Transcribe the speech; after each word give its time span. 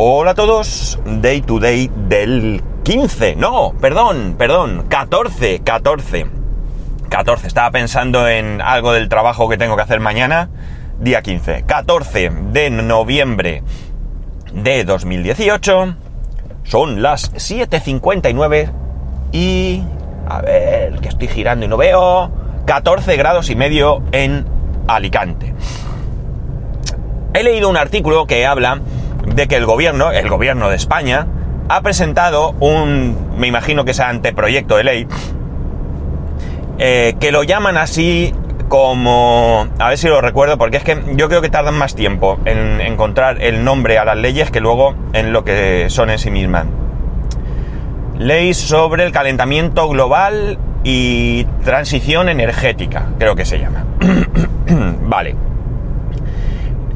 Hola 0.00 0.30
a 0.30 0.34
todos, 0.36 0.96
Day 1.04 1.40
to 1.40 1.58
Day 1.58 1.90
del 1.92 2.62
15, 2.84 3.34
no, 3.34 3.72
perdón, 3.80 4.36
perdón, 4.38 4.84
14, 4.88 5.62
14, 5.64 6.24
14, 7.08 7.46
estaba 7.48 7.72
pensando 7.72 8.28
en 8.28 8.60
algo 8.60 8.92
del 8.92 9.08
trabajo 9.08 9.48
que 9.48 9.58
tengo 9.58 9.74
que 9.74 9.82
hacer 9.82 9.98
mañana, 9.98 10.50
día 11.00 11.20
15, 11.20 11.64
14 11.66 12.30
de 12.52 12.70
noviembre 12.70 13.64
de 14.52 14.84
2018, 14.84 15.96
son 16.62 17.02
las 17.02 17.34
7.59 17.34 18.70
y... 19.32 19.82
a 20.28 20.40
ver, 20.42 21.00
que 21.00 21.08
estoy 21.08 21.26
girando 21.26 21.66
y 21.66 21.68
no 21.68 21.76
veo, 21.76 22.30
14 22.66 23.16
grados 23.16 23.50
y 23.50 23.56
medio 23.56 24.04
en 24.12 24.46
Alicante. 24.86 25.56
He 27.34 27.42
leído 27.42 27.68
un 27.68 27.76
artículo 27.76 28.28
que 28.28 28.46
habla 28.46 28.80
de 29.34 29.48
que 29.48 29.56
el 29.56 29.66
gobierno, 29.66 30.10
el 30.10 30.28
gobierno 30.28 30.68
de 30.68 30.76
España, 30.76 31.26
ha 31.68 31.82
presentado 31.82 32.54
un, 32.60 33.16
me 33.38 33.46
imagino 33.46 33.84
que 33.84 33.94
sea 33.94 34.08
anteproyecto 34.08 34.76
de 34.76 34.84
ley, 34.84 35.06
eh, 36.78 37.14
que 37.20 37.32
lo 37.32 37.42
llaman 37.42 37.76
así 37.76 38.32
como, 38.68 39.66
a 39.78 39.88
ver 39.88 39.98
si 39.98 40.08
lo 40.08 40.20
recuerdo, 40.20 40.58
porque 40.58 40.76
es 40.76 40.84
que 40.84 41.02
yo 41.14 41.28
creo 41.28 41.40
que 41.40 41.48
tardan 41.48 41.74
más 41.74 41.94
tiempo 41.94 42.38
en 42.44 42.80
encontrar 42.80 43.42
el 43.42 43.64
nombre 43.64 43.98
a 43.98 44.04
las 44.04 44.16
leyes 44.16 44.50
que 44.50 44.60
luego 44.60 44.94
en 45.12 45.32
lo 45.32 45.44
que 45.44 45.86
son 45.88 46.10
en 46.10 46.18
sí 46.18 46.30
mismas. 46.30 46.66
Ley 48.18 48.52
sobre 48.54 49.04
el 49.04 49.12
calentamiento 49.12 49.88
global 49.88 50.58
y 50.84 51.44
transición 51.64 52.28
energética, 52.28 53.06
creo 53.18 53.36
que 53.36 53.44
se 53.44 53.58
llama. 53.58 53.84
vale. 55.02 55.47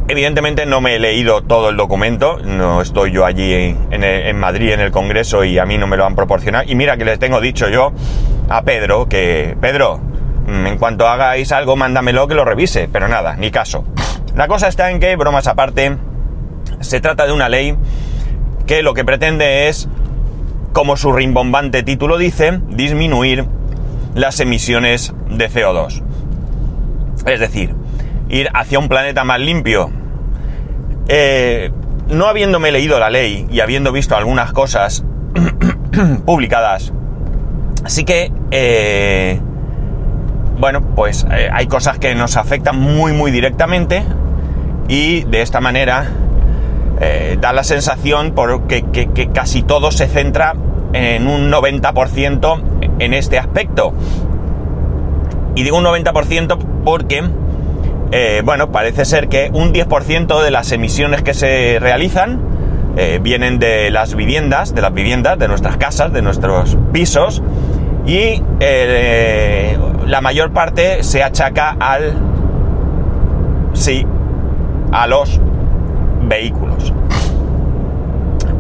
Evidentemente 0.09 0.67
no 0.67 0.81
me 0.81 0.97
he 0.97 0.99
leído 0.99 1.43
todo 1.43 1.71
el 1.71 1.77
documento, 1.77 2.39
no 2.45 2.83
estoy 2.83 3.13
yo 3.13 3.25
allí 3.25 3.77
en, 3.91 4.39
Madrid 4.39 4.73
en 4.73 4.81
el 4.81 4.91
Congreso 4.91 5.45
y 5.45 5.59
a 5.59 5.65
mí 5.65 5.79
no 5.79 5.87
me 5.87 5.97
lo 5.97 6.05
han 6.05 6.17
proporcionado. 6.17 6.65
Y 6.69 6.75
mira 6.75 6.97
que 6.97 7.05
les 7.05 7.19
tengo 7.19 7.41
dicho 7.41 7.69
yo 7.69 7.93
a 8.49 8.63
Pedro 8.63 9.09
que, 9.09 9.57
Pedro, 9.61 9.99
mm, 10.47 10.67
en 10.67 10.79
cuanto 10.79 11.09
hagáis 11.09 11.53
algo, 11.53 11.77
mándamelo 11.77 12.27
que 12.27 12.35
lo 12.35 12.45
revise, 12.45 12.89
pero 12.93 13.09
nada, 13.09 13.37
ni 13.37 13.51
caso. 13.51 13.85
La 14.35 14.49
cosa 14.49 14.69
está 14.69 14.91
en 14.91 14.99
que, 14.99 15.15
bromas 15.17 15.47
aparte, 15.47 15.97
se 16.81 17.01
trata 17.01 17.27
de 17.27 17.33
una 17.33 17.49
ley 17.49 17.77
que 18.67 18.83
lo 18.83 18.95
que 18.95 19.05
pretende 19.05 19.69
es, 19.69 19.89
como 20.73 20.97
su 20.97 21.13
rimbombante 21.13 21.83
título 21.83 22.19
dice, 22.19 22.61
disminuir 22.69 23.47
las 24.15 24.41
emisiones 24.41 25.15
de 25.29 25.49
CO2. 25.49 26.03
Es 27.27 27.41
decir, 27.41 27.75
ir 28.33 28.49
hacia 28.55 28.79
un 28.79 28.89
planeta 28.89 29.23
más 29.23 29.39
limpio. 29.39 29.91
Eh, 31.07 31.71
no 32.09 32.27
habiéndome 32.27 32.73
leído 32.73 32.99
la 32.99 33.11
ley 33.11 33.47
y 33.51 33.61
habiendo 33.61 33.93
visto 33.93 34.17
algunas 34.17 34.53
cosas 34.53 35.05
publicadas, 36.27 36.93
sí 37.87 38.05
que, 38.05 38.33
eh, 38.51 39.39
bueno, 40.59 40.81
pues 40.95 41.27
eh, 41.31 41.49
hay 41.53 41.67
cosas 41.67 41.99
que 41.99 42.15
nos 42.15 42.37
afectan 42.37 42.79
muy, 42.79 43.13
muy 43.13 43.31
directamente 43.31 44.03
y 44.89 45.25
de 45.25 45.43
esta 45.43 45.61
manera 45.61 46.11
da 47.41 47.53
la 47.53 47.65
sensación 47.65 48.33
que 48.69 49.31
casi 49.35 49.65
todo 49.65 49.91
se 49.91 50.07
centra 50.07 50.55
en 50.93 51.27
un 51.27 51.51
90% 51.51 52.63
en 53.01 53.13
este 53.13 53.41
aspecto. 53.41 53.93
Y 55.57 55.65
digo 55.65 55.79
un 55.79 55.85
90% 55.85 56.59
porque 56.85 57.25
eh, 58.15 58.43
bueno, 58.45 58.71
parece 58.71 59.07
ser 59.07 59.29
que 59.29 59.51
un 59.55 59.73
10% 59.73 60.43
de 60.43 60.51
las 60.51 60.71
emisiones 60.71 61.23
que 61.23 61.33
se 61.33 61.79
realizan 61.81 62.41
eh, 62.95 63.19
vienen 63.23 63.59
de 63.59 63.91
las 63.91 64.15
viviendas, 64.15 64.75
de 64.75 64.83
las 64.83 64.93
viviendas, 64.93 65.39
de 65.39 65.49
nuestras 65.49 65.79
casas, 65.79 66.13
de 66.13 66.21
nuestros 66.21 66.77
pisos, 66.93 67.43
y 68.05 68.43
eh, 68.61 69.79
la 70.07 70.21
mayor 70.21 70.53
parte 70.53 71.03
se 71.03 71.23
achaca 71.23 71.75
al... 71.81 72.13
sí, 73.73 74.07
a 74.93 75.07
los 75.07 75.41
vehículos. 76.25 76.93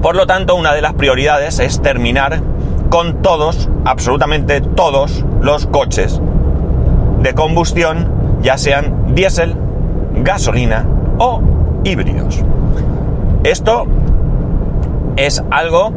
Por 0.00 0.16
lo 0.16 0.26
tanto, 0.26 0.54
una 0.54 0.72
de 0.72 0.80
las 0.80 0.94
prioridades 0.94 1.58
es 1.58 1.82
terminar 1.82 2.40
con 2.88 3.20
todos, 3.20 3.69
absolutamente 3.84 4.62
todos, 4.62 5.26
los 5.42 5.66
coches 5.66 6.22
de 7.20 7.34
combustión 7.34 8.40
ya 8.42 8.56
sean 8.56 9.01
diésel, 9.14 9.54
gasolina 10.16 10.84
o 11.18 11.40
híbridos. 11.84 12.42
Esto 13.44 13.86
es 15.16 15.42
algo 15.50 15.92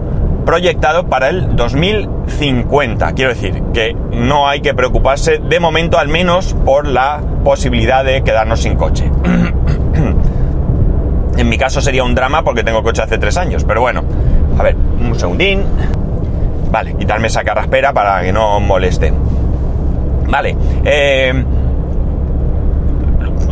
proyectado 0.46 1.08
para 1.08 1.30
el 1.30 1.56
2050. 1.56 3.14
Quiero 3.14 3.32
decir 3.32 3.64
que 3.74 3.96
no 4.12 4.48
hay 4.48 4.62
que 4.62 4.74
preocuparse 4.74 5.40
de 5.40 5.60
momento 5.60 5.98
al 5.98 6.08
menos 6.08 6.56
por 6.66 6.88
la 6.88 7.22
posibilidad 7.44 8.06
de 8.06 8.24
quedarnos 8.24 8.62
sin 8.62 8.76
coche. 8.76 9.12
en 11.38 11.50
mi 11.50 11.58
caso 11.58 11.82
sería 11.82 12.04
un 12.04 12.16
drama 12.16 12.44
porque 12.44 12.64
tengo 12.64 12.84
coche 12.84 13.02
hace 13.02 13.18
tres 13.18 13.38
años, 13.38 13.66
pero 13.66 13.82
bueno, 13.82 14.04
a 14.58 14.64
ver, 14.64 14.76
un 14.76 15.20
segundín. 15.20 15.64
Vale, 16.72 16.96
quitarme 16.96 17.28
esa 17.28 17.44
carraspera 17.44 17.94
para 17.94 18.22
que 18.22 18.34
no 18.34 18.60
moleste. 18.60 19.14
Vale, 20.28 20.56
eh, 20.84 21.46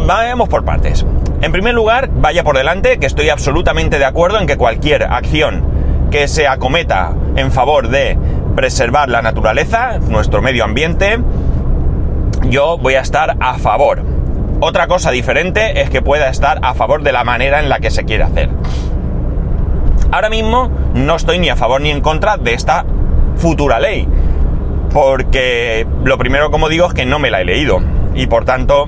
vayamos 0.05 0.49
por 0.49 0.65
partes. 0.65 1.05
En 1.41 1.51
primer 1.51 1.73
lugar, 1.73 2.09
vaya 2.13 2.43
por 2.43 2.57
delante 2.57 2.99
que 2.99 3.05
estoy 3.05 3.29
absolutamente 3.29 3.99
de 3.99 4.05
acuerdo 4.05 4.39
en 4.39 4.47
que 4.47 4.57
cualquier 4.57 5.03
acción 5.03 5.63
que 6.11 6.27
se 6.27 6.47
acometa 6.47 7.13
en 7.35 7.51
favor 7.51 7.89
de 7.89 8.17
preservar 8.55 9.09
la 9.09 9.21
naturaleza, 9.21 9.99
nuestro 9.99 10.41
medio 10.41 10.63
ambiente, 10.63 11.19
yo 12.49 12.77
voy 12.77 12.95
a 12.95 13.01
estar 13.01 13.35
a 13.39 13.57
favor. 13.57 14.03
Otra 14.59 14.87
cosa 14.87 15.11
diferente 15.11 15.81
es 15.81 15.89
que 15.89 16.01
pueda 16.01 16.29
estar 16.29 16.59
a 16.61 16.73
favor 16.73 17.03
de 17.03 17.11
la 17.11 17.23
manera 17.23 17.59
en 17.59 17.69
la 17.69 17.79
que 17.79 17.89
se 17.89 18.05
quiere 18.05 18.23
hacer. 18.23 18.49
Ahora 20.11 20.29
mismo 20.29 20.69
no 20.93 21.15
estoy 21.15 21.39
ni 21.39 21.49
a 21.49 21.55
favor 21.55 21.81
ni 21.81 21.89
en 21.89 22.01
contra 22.01 22.37
de 22.37 22.53
esta 22.53 22.85
futura 23.35 23.79
ley, 23.79 24.07
porque 24.93 25.87
lo 26.03 26.17
primero, 26.17 26.51
como 26.51 26.69
digo, 26.69 26.87
es 26.87 26.93
que 26.93 27.05
no 27.05 27.17
me 27.17 27.31
la 27.31 27.41
he 27.41 27.45
leído 27.45 27.79
y 28.13 28.27
por 28.27 28.45
tanto 28.45 28.87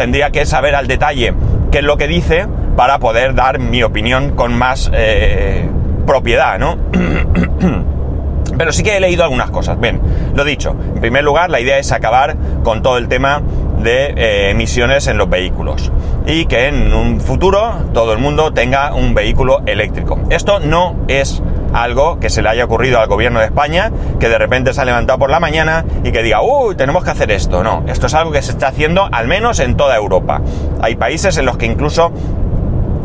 tendría 0.00 0.30
que 0.30 0.46
saber 0.46 0.74
al 0.74 0.86
detalle 0.86 1.34
qué 1.70 1.80
es 1.80 1.84
lo 1.84 1.98
que 1.98 2.08
dice 2.08 2.46
para 2.74 2.98
poder 3.00 3.34
dar 3.34 3.58
mi 3.58 3.82
opinión 3.82 4.30
con 4.30 4.54
más 4.54 4.90
eh, 4.94 5.68
propiedad, 6.06 6.58
¿no? 6.58 6.78
Pero 8.56 8.72
sí 8.72 8.82
que 8.82 8.96
he 8.96 9.00
leído 9.00 9.24
algunas 9.24 9.50
cosas. 9.50 9.78
Bien, 9.78 10.00
lo 10.34 10.42
dicho, 10.44 10.74
en 10.94 11.02
primer 11.02 11.22
lugar, 11.22 11.50
la 11.50 11.60
idea 11.60 11.76
es 11.76 11.92
acabar 11.92 12.34
con 12.64 12.80
todo 12.80 12.96
el 12.96 13.08
tema 13.08 13.42
de 13.82 14.14
eh, 14.16 14.50
emisiones 14.50 15.06
en 15.06 15.18
los 15.18 15.28
vehículos 15.28 15.92
y 16.26 16.46
que 16.46 16.68
en 16.68 16.94
un 16.94 17.20
futuro 17.20 17.74
todo 17.92 18.14
el 18.14 18.20
mundo 18.20 18.54
tenga 18.54 18.94
un 18.94 19.12
vehículo 19.12 19.60
eléctrico. 19.66 20.18
Esto 20.30 20.60
no 20.60 20.96
es 21.08 21.42
algo 21.72 22.18
que 22.18 22.30
se 22.30 22.42
le 22.42 22.48
haya 22.48 22.64
ocurrido 22.64 23.00
al 23.00 23.08
gobierno 23.08 23.40
de 23.40 23.46
España, 23.46 23.90
que 24.18 24.28
de 24.28 24.38
repente 24.38 24.72
se 24.72 24.80
ha 24.80 24.84
levantado 24.84 25.18
por 25.18 25.30
la 25.30 25.40
mañana 25.40 25.84
y 26.04 26.12
que 26.12 26.22
diga, 26.22 26.42
uy, 26.42 26.74
tenemos 26.76 27.04
que 27.04 27.10
hacer 27.10 27.30
esto. 27.30 27.62
No, 27.62 27.84
esto 27.86 28.06
es 28.06 28.14
algo 28.14 28.32
que 28.32 28.42
se 28.42 28.52
está 28.52 28.68
haciendo 28.68 29.08
al 29.10 29.28
menos 29.28 29.58
en 29.60 29.76
toda 29.76 29.96
Europa. 29.96 30.40
Hay 30.80 30.96
países 30.96 31.36
en 31.38 31.46
los 31.46 31.56
que 31.56 31.66
incluso 31.66 32.12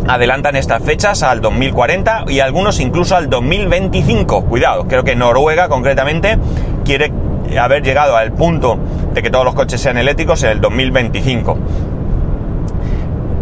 adelantan 0.07 0.55
estas 0.55 0.83
fechas 0.83 1.23
al 1.23 1.41
2040 1.41 2.25
y 2.27 2.39
algunos 2.39 2.79
incluso 2.79 3.15
al 3.15 3.29
2025. 3.29 4.45
Cuidado, 4.45 4.87
creo 4.87 5.03
que 5.03 5.15
Noruega 5.15 5.67
concretamente 5.67 6.37
quiere 6.83 7.11
haber 7.59 7.83
llegado 7.83 8.15
al 8.17 8.31
punto 8.33 8.77
de 9.13 9.21
que 9.21 9.29
todos 9.29 9.45
los 9.45 9.55
coches 9.55 9.79
sean 9.81 9.97
eléctricos 9.97 10.43
en 10.43 10.49
el 10.51 10.61
2025. 10.61 11.57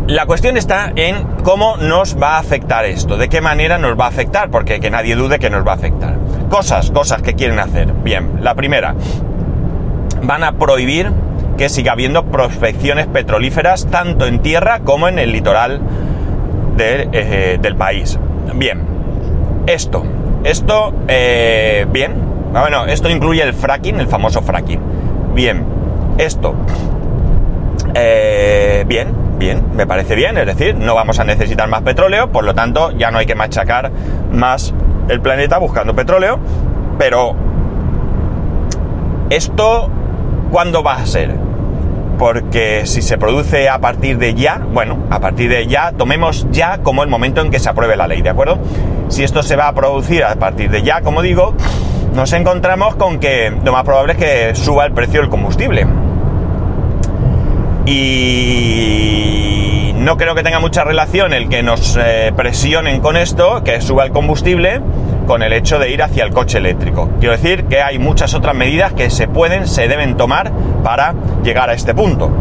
La 0.07 0.25
cuestión 0.25 0.57
está 0.57 0.91
en 0.97 1.23
cómo 1.43 1.77
nos 1.77 2.21
va 2.21 2.35
a 2.35 2.39
afectar 2.39 2.83
esto, 2.83 3.15
de 3.15 3.29
qué 3.29 3.39
manera 3.39 3.77
nos 3.77 3.97
va 3.97 4.05
a 4.05 4.09
afectar, 4.09 4.49
porque 4.49 4.81
que 4.81 4.89
nadie 4.89 5.15
dude 5.15 5.39
que 5.39 5.49
nos 5.49 5.65
va 5.65 5.71
a 5.71 5.75
afectar. 5.75 6.17
Cosas, 6.49 6.91
cosas 6.91 7.21
que 7.21 7.35
quieren 7.35 7.57
hacer. 7.57 7.93
Bien, 7.93 8.39
la 8.41 8.53
primera, 8.53 8.95
van 10.23 10.43
a 10.43 10.53
prohibir 10.53 11.09
que 11.57 11.69
siga 11.69 11.93
habiendo 11.93 12.25
prospecciones 12.25 13.07
petrolíferas 13.07 13.87
tanto 13.87 14.25
en 14.25 14.41
tierra 14.41 14.81
como 14.81 15.07
en 15.07 15.19
el 15.19 15.31
litoral 15.31 15.79
eh, 16.77 17.57
del 17.61 17.75
país. 17.77 18.19
Bien, 18.55 18.81
esto, 19.67 20.03
esto, 20.43 20.93
eh, 21.07 21.85
bien, 21.89 22.13
ah, 22.53 22.59
bueno, 22.59 22.85
esto 22.87 23.09
incluye 23.09 23.41
el 23.41 23.53
fracking, 23.53 24.01
el 24.01 24.07
famoso 24.07 24.41
fracking. 24.41 24.81
Bien, 25.33 25.63
esto, 26.17 26.55
eh, 27.95 28.83
bien, 28.85 29.22
bien, 29.43 29.61
me 29.75 29.85
parece 29.85 30.15
bien, 30.15 30.37
es 30.37 30.45
decir, 30.45 30.75
no 30.75 30.95
vamos 30.95 31.19
a 31.19 31.25
necesitar 31.25 31.67
más 31.67 31.81
petróleo, 31.81 32.31
por 32.31 32.45
lo 32.45 32.55
tanto 32.55 32.91
ya 32.91 33.11
no 33.11 33.17
hay 33.17 33.25
que 33.25 33.35
machacar 33.35 33.91
más 34.31 34.73
el 35.09 35.19
planeta 35.19 35.57
buscando 35.57 35.93
petróleo, 35.93 36.39
pero 36.97 37.35
esto, 39.29 39.89
¿cuándo 40.49 40.81
va 40.81 40.95
a 40.95 41.05
ser? 41.05 41.35
porque 42.17 42.83
si 42.85 43.01
se 43.01 43.17
produce 43.17 43.67
a 43.67 43.79
partir 43.79 44.17
de 44.17 44.33
ya, 44.33 44.61
bueno, 44.71 44.99
a 45.09 45.19
partir 45.19 45.49
de 45.49 45.67
ya, 45.67 45.91
tomemos 45.91 46.47
ya 46.51 46.77
como 46.77 47.03
el 47.03 47.09
momento 47.09 47.41
en 47.41 47.51
que 47.51 47.59
se 47.59 47.67
apruebe 47.67 47.97
la 47.97 48.07
ley, 48.07 48.21
¿de 48.21 48.29
acuerdo? 48.29 48.59
Si 49.09 49.23
esto 49.23 49.43
se 49.43 49.57
va 49.57 49.67
a 49.67 49.73
producir 49.73 50.23
a 50.23 50.35
partir 50.35 50.69
de 50.69 50.83
ya, 50.83 51.01
como 51.01 51.21
digo, 51.21 51.53
nos 52.15 52.31
encontramos 52.31 52.95
con 52.95 53.19
que 53.19 53.51
lo 53.65 53.73
más 53.73 53.83
probable 53.83 54.13
es 54.13 54.19
que 54.19 54.55
suba 54.55 54.85
el 54.85 54.93
precio 54.93 55.19
del 55.19 55.29
combustible. 55.29 55.85
Y 57.85 59.43
no 59.95 60.17
creo 60.17 60.35
que 60.35 60.43
tenga 60.43 60.59
mucha 60.59 60.83
relación 60.83 61.33
el 61.33 61.49
que 61.49 61.63
nos 61.63 61.97
eh, 62.01 62.31
presionen 62.35 63.01
con 63.01 63.17
esto, 63.17 63.63
que 63.63 63.81
suba 63.81 64.05
el 64.05 64.11
combustible, 64.11 64.81
con 65.27 65.43
el 65.43 65.53
hecho 65.53 65.79
de 65.79 65.91
ir 65.91 66.01
hacia 66.03 66.23
el 66.23 66.31
coche 66.31 66.57
eléctrico. 66.57 67.09
Quiero 67.19 67.33
decir 67.33 67.65
que 67.65 67.81
hay 67.81 67.99
muchas 67.99 68.33
otras 68.33 68.55
medidas 68.55 68.93
que 68.93 69.09
se 69.09 69.27
pueden, 69.27 69.67
se 69.67 69.87
deben 69.87 70.15
tomar 70.17 70.51
para 70.83 71.13
llegar 71.43 71.69
a 71.69 71.73
este 71.73 71.93
punto. 71.93 72.31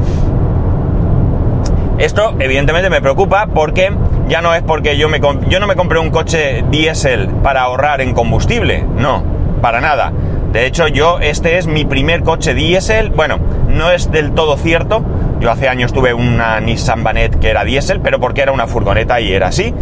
Esto 1.98 2.34
evidentemente 2.38 2.90
me 2.90 3.00
preocupa 3.00 3.46
porque 3.46 3.92
ya 4.28 4.42
no 4.42 4.54
es 4.54 4.62
porque 4.62 4.96
yo, 4.96 5.08
yo 5.48 5.60
no 5.60 5.66
me 5.66 5.76
compré 5.76 5.98
un 5.98 6.10
coche 6.10 6.64
diésel 6.70 7.28
para 7.42 7.62
ahorrar 7.62 8.00
en 8.00 8.14
combustible, 8.14 8.84
no, 8.96 9.22
para 9.60 9.80
nada. 9.80 10.12
De 10.52 10.66
hecho, 10.66 10.86
yo 10.86 11.18
este 11.20 11.56
es 11.56 11.66
mi 11.66 11.86
primer 11.86 12.22
coche 12.22 12.52
diésel. 12.52 13.08
Bueno, 13.10 13.38
no 13.68 13.90
es 13.90 14.10
del 14.10 14.32
todo 14.32 14.58
cierto. 14.58 15.02
Yo 15.42 15.50
hace 15.50 15.68
años 15.68 15.92
tuve 15.92 16.14
una 16.14 16.60
Nissan 16.60 17.02
Banet 17.02 17.40
que 17.40 17.50
era 17.50 17.64
diésel, 17.64 18.00
pero 18.00 18.20
porque 18.20 18.42
era 18.42 18.52
una 18.52 18.68
furgoneta 18.68 19.20
y 19.20 19.32
era 19.32 19.48
así. 19.48 19.74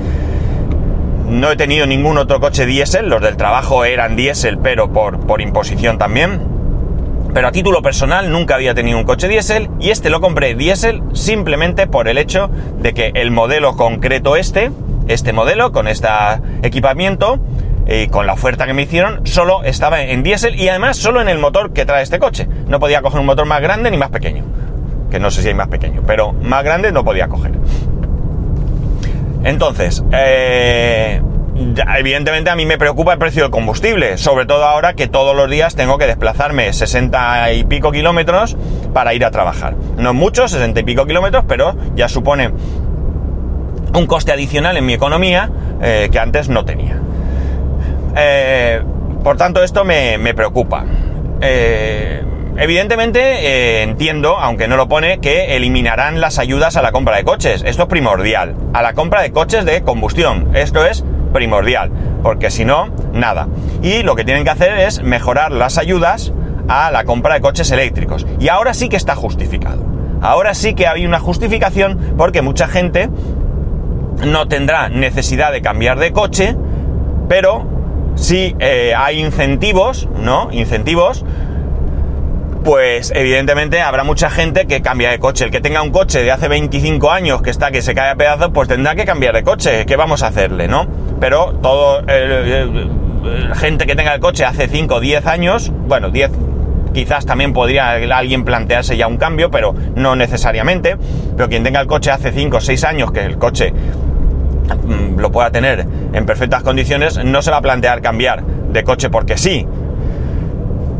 No 1.29 1.51
he 1.51 1.57
tenido 1.57 1.87
ningún 1.87 2.17
otro 2.17 2.41
coche 2.41 2.65
diésel, 2.65 3.11
los 3.11 3.21
del 3.21 3.37
trabajo 3.37 3.85
eran 3.85 4.17
diésel, 4.17 4.57
pero 4.57 4.91
por, 4.91 5.21
por 5.27 5.43
imposición 5.43 5.99
también. 5.99 6.41
Pero 7.35 7.47
a 7.47 7.53
título 7.53 7.83
personal 7.83 8.33
nunca 8.33 8.55
había 8.55 8.73
tenido 8.73 8.97
un 8.97 9.05
coche 9.05 9.29
diésel 9.29 9.69
y 9.81 9.91
este 9.91 10.09
lo 10.09 10.23
compré 10.23 10.55
diésel 10.55 11.03
simplemente 11.13 11.87
por 11.87 12.09
el 12.09 12.17
hecho 12.17 12.49
de 12.79 12.95
que 12.95 13.13
el 13.15 13.31
modelo 13.31 13.77
concreto 13.77 14.37
este, 14.37 14.73
este 15.09 15.35
modelo 15.35 15.73
con 15.73 15.89
este 15.89 16.09
equipamiento 16.63 17.39
y 17.87 18.07
con 18.07 18.27
la 18.27 18.33
oferta 18.33 18.65
que 18.65 18.73
me 18.73 18.83
hicieron, 18.83 19.27
solo 19.27 19.63
estaba 19.63 20.01
en 20.01 20.23
diésel 20.23 20.59
y 20.59 20.71
además 20.71 20.97
solo 20.97 21.21
en 21.21 21.29
el 21.29 21.39
motor 21.39 21.75
que 21.75 21.85
trae 21.85 22.03
este 22.03 22.19
coche. 22.19 22.49
No 22.67 22.81
podía 22.81 23.03
coger 23.03 23.21
un 23.21 23.27
motor 23.27 23.45
más 23.45 23.61
grande 23.61 23.91
ni 23.91 23.99
más 23.99 24.09
pequeño. 24.09 24.60
Que 25.11 25.19
no 25.19 25.31
sé 25.31 25.43
si 25.43 25.49
hay 25.49 25.55
más 25.55 25.69
pequeño, 25.69 26.03
pero 26.07 26.33
más 26.33 26.65
grande 26.65 26.93
no 26.93 27.05
podía 27.05 27.29
coger. 27.29 27.53
Entonces, 29.45 30.05
eh, 30.13 31.21
evidentemente 31.97 32.51
a 32.51 32.57
mí 32.57 32.67
me 32.67 32.79
preocupa 32.79 33.13
el 33.13 33.19
precio 33.19 33.43
del 33.43 33.51
combustible, 33.51 34.19
sobre 34.19 34.47
todo 34.47 34.65
ahora 34.65 34.95
que 34.95 35.07
todos 35.07 35.35
los 35.35 35.51
días 35.51 35.75
tengo 35.75 35.99
que 35.99 36.07
desplazarme 36.07 36.73
60 36.73 37.53
y 37.53 37.65
pico 37.65 37.91
kilómetros 37.93 38.57
para 38.93 39.15
ir 39.15 39.25
a 39.25 39.31
trabajar. 39.31 39.75
No 39.97 40.15
muchos, 40.15 40.53
60 40.53 40.81
y 40.81 40.83
pico 40.85 41.07
kilómetros, 41.07 41.45
pero 41.47 41.75
ya 41.95 42.09
supone 42.09 42.51
un 43.95 44.07
coste 44.07 44.33
adicional 44.33 44.77
en 44.77 44.87
mi 44.87 44.95
economía 44.95 45.51
eh, 45.83 46.09
que 46.13 46.19
antes 46.19 46.49
no 46.49 46.65
tenía. 46.65 47.01
Eh, 48.17 48.83
por 49.23 49.37
tanto, 49.37 49.63
esto 49.63 49.85
me, 49.85 50.35
preocupa. 50.35 50.85
Evidentemente 52.61 53.21
eh, 53.21 53.83
entiendo, 53.83 54.37
aunque 54.37 54.69
no 54.69 54.77
lo 54.77 54.87
pone, 54.87 55.19
que 55.19 55.57
eliminarán 55.57 56.21
las 56.21 56.39
ayudas 56.39 56.77
a 56.77 56.83
la 56.83 56.93
compra 56.93 57.17
de 57.17 57.25
coches. 57.25 57.63
Esto 57.65 57.85
es 57.85 57.89
primordial. 57.89 58.55
A 58.75 58.83
la 58.83 58.93
compra 58.93 59.23
de 59.23 59.33
coches 59.33 59.65
de 59.65 59.81
combustión. 59.81 60.51
Esto 60.55 60.85
es 60.85 61.03
primordial. 61.33 61.91
Porque 62.23 62.51
si 62.51 62.67
no, 62.67 62.91
nada. 63.15 63.49
Y 63.83 64.03
lo 64.03 64.15
que 64.15 64.27
tienen 64.27 64.45
que 64.45 64.51
hacer 64.51 64.79
es 64.79 65.03
mejorar 65.03 65.53
las 65.53 65.79
ayudas 65.79 66.35
a 66.69 66.91
la 66.91 67.05
compra 67.05 67.33
de 67.33 67.41
coches 67.41 67.71
eléctricos. 67.71 68.27
Y 68.39 68.49
ahora 68.49 68.75
sí 68.75 68.91
que 68.91 68.97
está 68.97 69.17
justificado. 69.17 69.83
Ahora 70.21 70.53
sí 70.53 70.75
que 70.75 70.87
hay 70.87 71.07
una 71.07 71.19
justificación 71.19 72.15
porque 72.19 72.43
mucha 72.43 72.69
gente 72.69 73.09
no 74.27 74.49
tendrá 74.49 74.91
necesidad 74.91 75.51
de 75.51 75.63
cambiar 75.63 75.99
de 75.99 76.13
coche, 76.13 76.55
pero 77.27 77.67
sí 78.17 78.55
eh, 78.59 78.93
hay 78.95 79.19
incentivos, 79.19 80.11
¿no? 80.15 80.51
Incentivos 80.53 81.25
pues 82.65 83.13
evidentemente 83.15 83.81
habrá 83.81 84.05
mucha 84.05 84.31
gente 84.31 84.67
que 84.67 84.83
cambia 84.83 85.11
de 85.11 85.19
coche. 85.19 85.45
El 85.45 85.51
que 85.51 85.61
tenga 85.61 85.83
un 85.83 85.91
coche 85.91 86.23
de 86.23 86.31
hace 86.31 86.49
25 86.49 87.11
años 87.11 87.43
que 87.43 87.51
está 87.51 87.71
que 87.71 87.83
se 87.83 87.95
cae 87.95 88.11
a 88.11 88.17
pedazos, 88.17 88.51
pues 88.53 88.69
tendrá 88.69 88.95
que 88.95 89.05
cambiar 89.05 89.35
de 89.35 89.43
coche. 89.43 89.87
¿Qué 89.87 89.97
vamos 89.97 90.23
a 90.23 90.29
hacerle, 90.29 90.69
no? 90.69 90.87
Pero 91.21 91.55
todo 91.63 92.03
gente 93.55 93.87
que 93.87 93.95
tenga 93.95 94.15
el 94.15 94.21
coche 94.21 94.45
hace 94.45 94.69
5 94.69 94.95
o 94.95 95.01
10 95.01 95.27
años, 95.27 95.71
bueno, 95.87 96.11
10 96.11 96.31
quizás 96.93 97.25
también 97.25 97.53
podría 97.53 97.93
alguien 97.93 98.45
plantearse 98.45 98.97
ya 98.97 99.07
un 99.07 99.17
cambio, 99.17 99.51
pero 99.51 99.75
no 99.95 100.17
necesariamente. 100.17 100.97
Pero 101.37 101.49
quien 101.49 101.63
tenga 101.63 101.81
el 101.81 101.87
coche 101.87 102.11
hace 102.11 102.33
5 102.33 102.57
o 102.57 102.61
6 102.61 102.85
años, 102.85 103.13
que 103.13 103.25
el 103.25 103.39
coche 103.39 103.73
mm, 103.73 105.19
lo 105.19 105.31
pueda 105.31 105.51
tener 105.51 105.87
en 106.13 106.27
perfectas 106.27 106.63
condiciones, 106.63 107.23
no 107.25 107.43
se 107.43 107.51
va 107.51 107.59
a 107.59 107.63
plantear 107.63 108.03
cambiar 108.03 108.43
de 108.45 108.85
coche 108.85 109.11
porque 109.11 109.37
sí. 109.37 109.67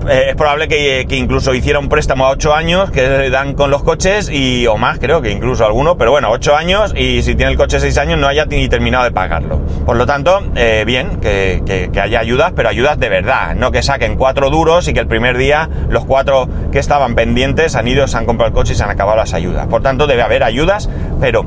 Eh, 0.09 0.31
es 0.31 0.35
probable 0.35 0.67
que, 0.69 1.07
incluso 1.11 1.53
hiciera 1.55 1.79
un 1.79 1.89
préstamo 1.89 2.27
a 2.27 2.31
8 2.31 2.55
años 2.55 2.91
que 2.91 3.31
dan 3.31 3.55
con 3.55 3.71
los 3.71 3.83
coches 3.83 4.31
y 4.31 4.67
o 4.67 4.77
más 4.77 4.99
creo 4.99 5.21
que 5.21 5.31
incluso 5.31 5.65
alguno, 5.67 5.97
pero 5.97 6.11
bueno, 6.11 6.31
8 6.31 6.57
años 6.57 6.95
y 6.97 7.23
si 7.23 7.35
tiene 7.35 7.53
el 7.53 7.59
coche 7.59 7.81
6 7.81 7.99
años 7.99 8.19
no 8.19 8.27
haya 8.27 8.47
ni 8.47 8.69
terminado 8.69 9.05
de 9.05 9.13
pagarlo. 9.13 9.61
Por 9.85 9.97
lo 9.97 10.07
tanto, 10.07 10.43
eh, 10.57 10.85
bien, 10.87 11.21
que, 11.21 11.91
haya 12.01 12.21
ayudas, 12.21 12.53
pero 12.57 12.69
ayudas 12.69 12.99
de 12.99 13.09
verdad, 13.09 13.55
no 13.55 13.71
que 13.71 13.83
saquen 13.83 14.17
4 14.17 14.51
duros 14.51 14.89
y 14.89 14.95
que 14.95 15.01
el 15.01 15.07
primer 15.07 15.37
día 15.37 15.69
los 15.89 16.05
4 16.05 16.49
que 16.73 16.79
estaban 16.79 17.15
pendientes 17.15 17.75
han 17.77 17.87
ido, 17.87 18.07
se 18.09 18.17
han 18.17 18.27
comprado 18.27 18.49
el 18.49 18.55
coche 18.55 18.73
y 18.73 18.77
se 18.77 18.85
han 18.85 18.91
acabado 18.91 19.19
las 19.19 19.35
ayudas. 19.35 19.67
Por 19.67 19.83
tanto, 19.83 20.07
debe 20.07 20.23
haber 20.23 20.43
ayudas, 20.43 20.89
pero 21.21 21.45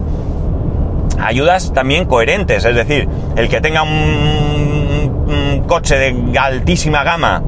ayudas 1.19 1.73
también 1.73 2.05
coherentes, 2.05 2.65
es 2.65 2.75
decir, 2.75 3.07
el 3.35 3.49
que 3.49 3.61
tenga 3.61 3.81
un 3.83 5.63
coche 5.67 5.95
de 5.95 6.37
altísima 6.37 7.03
gama, 7.03 7.41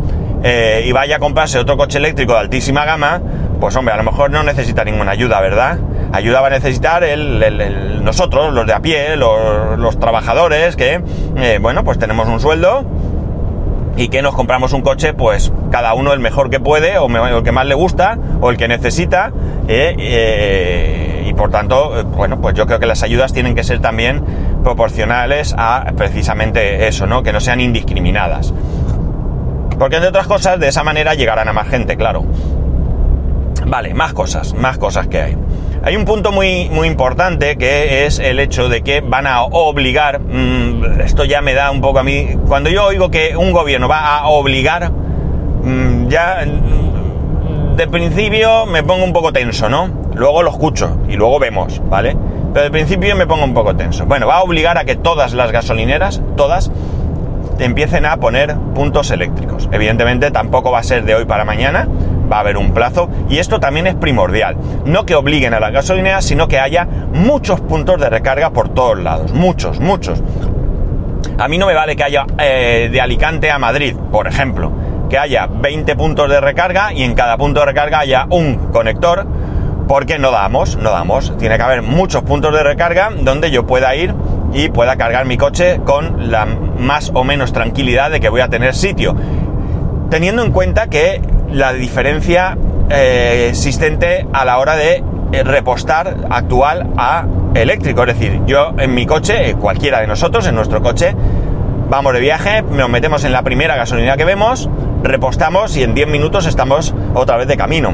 eh, 0.48 0.84
y 0.86 0.92
vaya 0.92 1.16
a 1.16 1.20
comprarse 1.20 1.58
otro 1.58 1.76
coche 1.76 1.98
eléctrico 1.98 2.34
de 2.34 2.40
altísima 2.40 2.86
gama, 2.86 3.20
pues 3.60 3.76
hombre, 3.78 3.96
a 3.96 3.98
lo 3.98 4.04
mejor 4.04 4.30
no 4.30 4.44
necesita 4.44 4.84
ninguna 4.84 5.10
ayuda, 5.10 5.42
¿verdad? 5.42 5.80
Ayuda 6.14 6.40
va 6.40 6.48
a 6.48 6.52
necesitar 6.52 7.04
el, 7.04 8.04
nosotros, 8.04 8.54
los 8.54 8.68
de 8.68 8.74
a 8.74 8.80
pie, 8.80 9.16
los, 9.18 10.00
trabajadores, 10.00 10.76
que, 10.76 11.02
eh, 11.38 11.58
bueno, 11.60 11.84
pues 11.84 11.98
tenemos 11.98 12.28
un 12.28 12.40
sueldo 12.40 12.86
y 13.98 14.10
que 14.10 14.22
nos 14.22 14.36
compramos 14.36 14.72
un 14.74 14.82
coche, 14.82 15.14
pues 15.14 15.52
cada 15.72 15.96
uno 15.96 16.14
el 16.14 16.20
mejor 16.20 16.52
que 16.52 16.60
puede, 16.60 17.00
o 17.00 17.08
el 17.08 17.42
que 17.42 17.52
más 17.52 17.66
le 17.66 17.74
gusta, 17.74 18.20
o 18.40 18.52
el 18.52 18.58
que 18.58 18.68
necesita, 18.68 19.34
eh, 19.68 21.26
y 21.26 21.34
por 21.34 21.50
tanto, 21.50 22.04
bueno, 22.16 22.40
pues 22.40 22.54
yo 22.54 22.68
creo 22.68 22.78
que 22.78 22.86
las 22.86 23.02
ayudas 23.02 23.34
tienen 23.34 23.56
que 23.56 23.64
ser 23.64 23.80
también 23.80 24.24
proporcionales 24.64 25.56
a 25.58 25.92
precisamente 25.98 26.88
eso, 26.88 27.08
¿no? 27.08 27.24
Que 27.24 27.34
no 27.34 27.40
sean 27.40 27.62
indiscriminadas. 27.62 28.54
Porque 29.78 29.98
entre 29.98 30.10
otras 30.10 30.28
cosas, 30.28 30.60
de 30.60 30.68
esa 30.68 30.84
manera 30.84 31.14
llegarán 31.14 31.48
a 31.48 31.54
más 31.54 31.68
gente, 31.68 31.98
claro. 31.98 32.26
Vale, 33.68 33.94
más 33.94 34.14
cosas, 34.14 34.54
más 34.54 34.78
cosas 34.78 35.08
que 35.08 35.22
hay. 35.22 35.38
Hay 35.84 35.96
un 35.96 36.06
punto 36.06 36.32
muy, 36.32 36.70
muy 36.70 36.88
importante 36.88 37.58
que 37.58 38.06
es 38.06 38.20
el 38.20 38.40
hecho 38.40 38.70
de 38.70 38.82
que 38.82 39.02
van 39.02 39.28
a 39.28 39.44
obligar, 39.44 40.20
mm, 40.20 41.02
esto 41.02 41.26
ya 41.26 41.42
me 41.42 41.54
da 41.54 41.72
un 41.72 41.82
poco 41.82 42.00
a 42.00 42.04
mí, 42.04 42.38
cuando 42.48 42.70
yo 42.70 42.86
oigo 42.86 43.12
que 43.12 43.36
un 43.36 43.52
gobierno 43.52 43.88
va 43.88 44.18
a 44.18 44.28
obligar, 44.28 44.92
mm, 44.92 46.08
ya 46.08 46.46
mm, 46.46 47.76
de 47.76 47.88
principio 47.88 48.66
me 48.66 48.84
pongo 48.84 49.04
un 49.04 49.14
poco 49.14 49.34
tenso, 49.34 49.70
¿no? 49.70 49.90
Luego 50.16 50.44
lo 50.44 50.52
escucho 50.52 50.98
y 51.08 51.14
luego 51.14 51.40
vemos, 51.40 51.82
¿vale? 51.88 52.16
Pero 52.54 52.64
de 52.64 52.72
principio 52.72 53.16
me 53.16 53.28
pongo 53.28 53.44
un 53.44 53.54
poco 53.54 53.76
tenso. 53.76 54.06
Bueno, 54.06 54.28
va 54.28 54.38
a 54.38 54.44
obligar 54.44 54.78
a 54.78 54.86
que 54.86 54.96
todas 54.96 55.34
las 55.34 55.52
gasolineras, 55.52 56.22
todas, 56.38 56.72
empiecen 57.60 58.06
a 58.06 58.18
poner 58.18 58.56
puntos 58.74 59.12
eléctricos. 59.12 59.70
Evidentemente 59.72 60.32
tampoco 60.32 60.72
va 60.72 60.80
a 60.80 60.84
ser 60.84 61.04
de 61.04 61.16
hoy 61.16 61.26
para 61.26 61.46
mañana, 61.46 61.88
va 62.32 62.38
a 62.38 62.40
haber 62.42 62.58
un 62.58 62.74
plazo 62.74 63.10
y 63.30 63.38
esto 63.38 63.60
también 63.60 63.88
es 63.88 63.96
primordial. 63.96 64.58
No 64.86 65.06
que 65.06 65.16
obliguen 65.16 65.54
a 65.54 65.60
las 65.60 65.72
gasolineras, 65.72 66.26
sino 66.26 66.48
que 66.48 66.60
haya 66.60 66.86
muchos 66.86 67.62
puntos 67.62 68.00
de 68.00 68.10
recarga 68.10 68.52
por 68.52 68.70
todos 68.70 68.98
lados, 68.98 69.34
muchos, 69.34 69.80
muchos. 69.80 70.22
A 71.38 71.48
mí 71.48 71.58
no 71.58 71.68
me 71.68 71.74
vale 71.74 71.96
que 71.96 72.04
haya 72.04 72.26
eh, 72.40 72.90
de 72.92 73.02
Alicante 73.02 73.52
a 73.52 73.60
Madrid, 73.60 73.96
por 74.12 74.28
ejemplo, 74.28 74.72
que 75.10 75.18
haya 75.18 75.48
20 75.48 75.96
puntos 75.96 76.30
de 76.30 76.40
recarga 76.40 76.94
y 76.94 77.04
en 77.04 77.14
cada 77.14 77.38
punto 77.38 77.60
de 77.60 77.66
recarga 77.66 78.00
haya 78.00 78.26
un 78.30 78.72
conector, 78.72 79.26
porque 79.88 80.18
no 80.18 80.32
damos, 80.32 80.78
no 80.78 80.92
damos. 80.92 81.38
Tiene 81.38 81.58
que 81.58 81.64
haber 81.64 81.82
muchos 81.82 82.24
puntos 82.24 82.54
de 82.54 82.64
recarga 82.64 83.12
donde 83.22 83.52
yo 83.52 83.68
pueda 83.68 83.96
ir 83.96 84.14
y 84.56 84.70
pueda 84.70 84.96
cargar 84.96 85.26
mi 85.26 85.36
coche 85.36 85.82
con 85.84 86.32
la 86.32 86.46
más 86.46 87.12
o 87.14 87.26
menos 87.26 87.52
tranquilidad 87.52 88.10
de 88.10 88.22
que 88.22 88.30
voy 88.30 88.40
a 88.40 88.48
tener 88.48 88.74
sitio. 88.74 89.14
Teniendo 90.10 90.44
en 90.44 90.52
cuenta 90.52 90.88
que 90.88 91.22
la 91.52 91.74
diferencia 91.74 92.58
eh, 92.90 93.48
existente 93.50 94.26
a 94.32 94.46
la 94.46 94.58
hora 94.58 94.78
de 94.78 95.04
eh, 95.34 95.44
repostar 95.44 96.16
actual 96.30 96.88
a 96.96 97.26
eléctrico. 97.54 98.04
Es 98.04 98.18
decir, 98.18 98.42
yo 98.46 98.74
en 98.78 98.96
mi 98.96 99.06
coche, 99.06 99.50
eh, 99.50 99.56
cualquiera 99.56 100.00
de 100.00 100.08
nosotros, 100.08 100.48
en 100.48 100.56
nuestro 100.56 100.82
coche, 100.82 101.14
vamos 101.90 102.14
de 102.14 102.22
viaje, 102.22 102.62
nos 102.62 102.90
metemos 102.90 103.26
en 103.26 103.34
la 103.34 103.42
primera 103.42 103.76
gasolina 103.76 104.16
que 104.16 104.24
vemos, 104.24 104.70
repostamos 105.04 105.76
y 105.76 105.84
en 105.84 105.94
10 105.94 106.08
minutos 106.08 106.46
estamos 106.46 106.96
otra 107.14 107.36
vez 107.36 107.48
de 107.50 107.58
camino. 107.58 107.94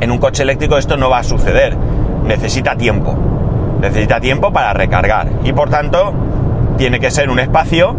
En 0.00 0.10
un 0.10 0.18
coche 0.18 0.42
eléctrico 0.42 0.76
esto 0.76 0.98
no 0.98 1.08
va 1.08 1.20
a 1.20 1.24
suceder. 1.24 1.76
Necesita 2.24 2.76
tiempo. 2.76 3.31
Necesita 3.82 4.20
tiempo 4.20 4.52
para 4.52 4.72
recargar. 4.72 5.28
Y 5.42 5.52
por 5.52 5.68
tanto, 5.68 6.14
tiene 6.78 7.00
que 7.00 7.10
ser 7.10 7.30
un 7.30 7.40
espacio 7.40 7.96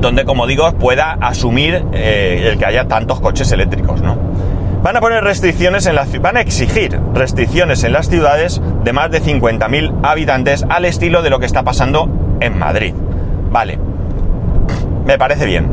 donde, 0.00 0.24
como 0.24 0.46
digo, 0.46 0.70
pueda 0.74 1.18
asumir 1.20 1.84
eh, 1.92 2.50
el 2.52 2.58
que 2.58 2.64
haya 2.64 2.86
tantos 2.86 3.20
coches 3.20 3.50
eléctricos, 3.50 4.00
¿no? 4.00 4.16
Van 4.80 4.96
a 4.96 5.00
poner 5.00 5.24
restricciones 5.24 5.86
en 5.86 5.96
las 5.96 6.20
van 6.20 6.36
a 6.36 6.40
exigir 6.40 7.00
restricciones 7.14 7.82
en 7.82 7.92
las 7.92 8.08
ciudades 8.08 8.62
de 8.84 8.92
más 8.92 9.10
de 9.10 9.20
50.000 9.20 10.00
habitantes 10.04 10.64
al 10.68 10.84
estilo 10.84 11.22
de 11.22 11.30
lo 11.30 11.40
que 11.40 11.46
está 11.46 11.64
pasando 11.64 12.08
en 12.38 12.56
Madrid. 12.56 12.94
Vale. 13.50 13.78
Me 15.04 15.18
parece 15.18 15.46
bien. 15.46 15.72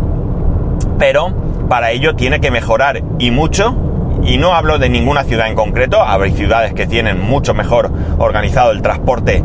Pero 0.98 1.34
para 1.70 1.92
ello 1.92 2.16
tiene 2.16 2.40
que 2.40 2.50
mejorar 2.50 3.04
y 3.20 3.30
mucho 3.30 3.91
y 4.24 4.38
no 4.38 4.54
hablo 4.54 4.78
de 4.78 4.90
ninguna 4.90 5.24
ciudad 5.24 5.48
en 5.48 5.56
concreto, 5.56 6.04
hay 6.04 6.32
ciudades 6.32 6.74
que 6.74 6.88
tienen 6.88 7.22
mucho 7.22 7.54
mejor 7.54 7.92
organizado 8.18 8.72
el 8.72 8.82
transporte 8.82 9.44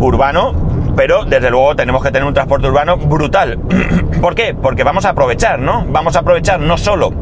urbano, 0.00 0.54
pero 0.96 1.24
desde 1.24 1.50
luego 1.50 1.76
tenemos 1.76 2.02
que 2.02 2.10
tener 2.10 2.26
un 2.26 2.34
transporte 2.34 2.66
urbano 2.66 2.96
brutal. 2.96 3.58
¿Por 4.20 4.34
qué? 4.34 4.54
Porque 4.54 4.84
vamos 4.84 5.04
a 5.04 5.10
aprovechar, 5.10 5.58
¿no? 5.58 5.84
Vamos 5.88 6.16
a 6.16 6.20
aprovechar 6.20 6.60
no 6.60 6.76
solo 6.76 7.12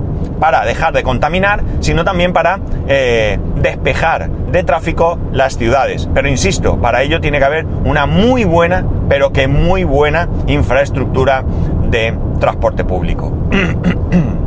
para 0.40 0.64
dejar 0.64 0.92
de 0.92 1.02
contaminar, 1.02 1.62
sino 1.80 2.04
también 2.04 2.32
para 2.32 2.60
eh, 2.88 3.38
despejar 3.56 4.28
de 4.30 4.62
tráfico 4.64 5.18
las 5.32 5.56
ciudades. 5.56 6.08
Pero 6.14 6.28
insisto, 6.28 6.78
para 6.78 7.02
ello 7.02 7.20
tiene 7.20 7.38
que 7.38 7.44
haber 7.44 7.66
una 7.84 8.06
muy 8.06 8.44
buena, 8.44 8.84
pero 9.08 9.32
que 9.32 9.48
muy 9.48 9.84
buena 9.84 10.28
infraestructura 10.46 11.44
de 11.90 12.14
transporte 12.40 12.84
público. 12.84 13.32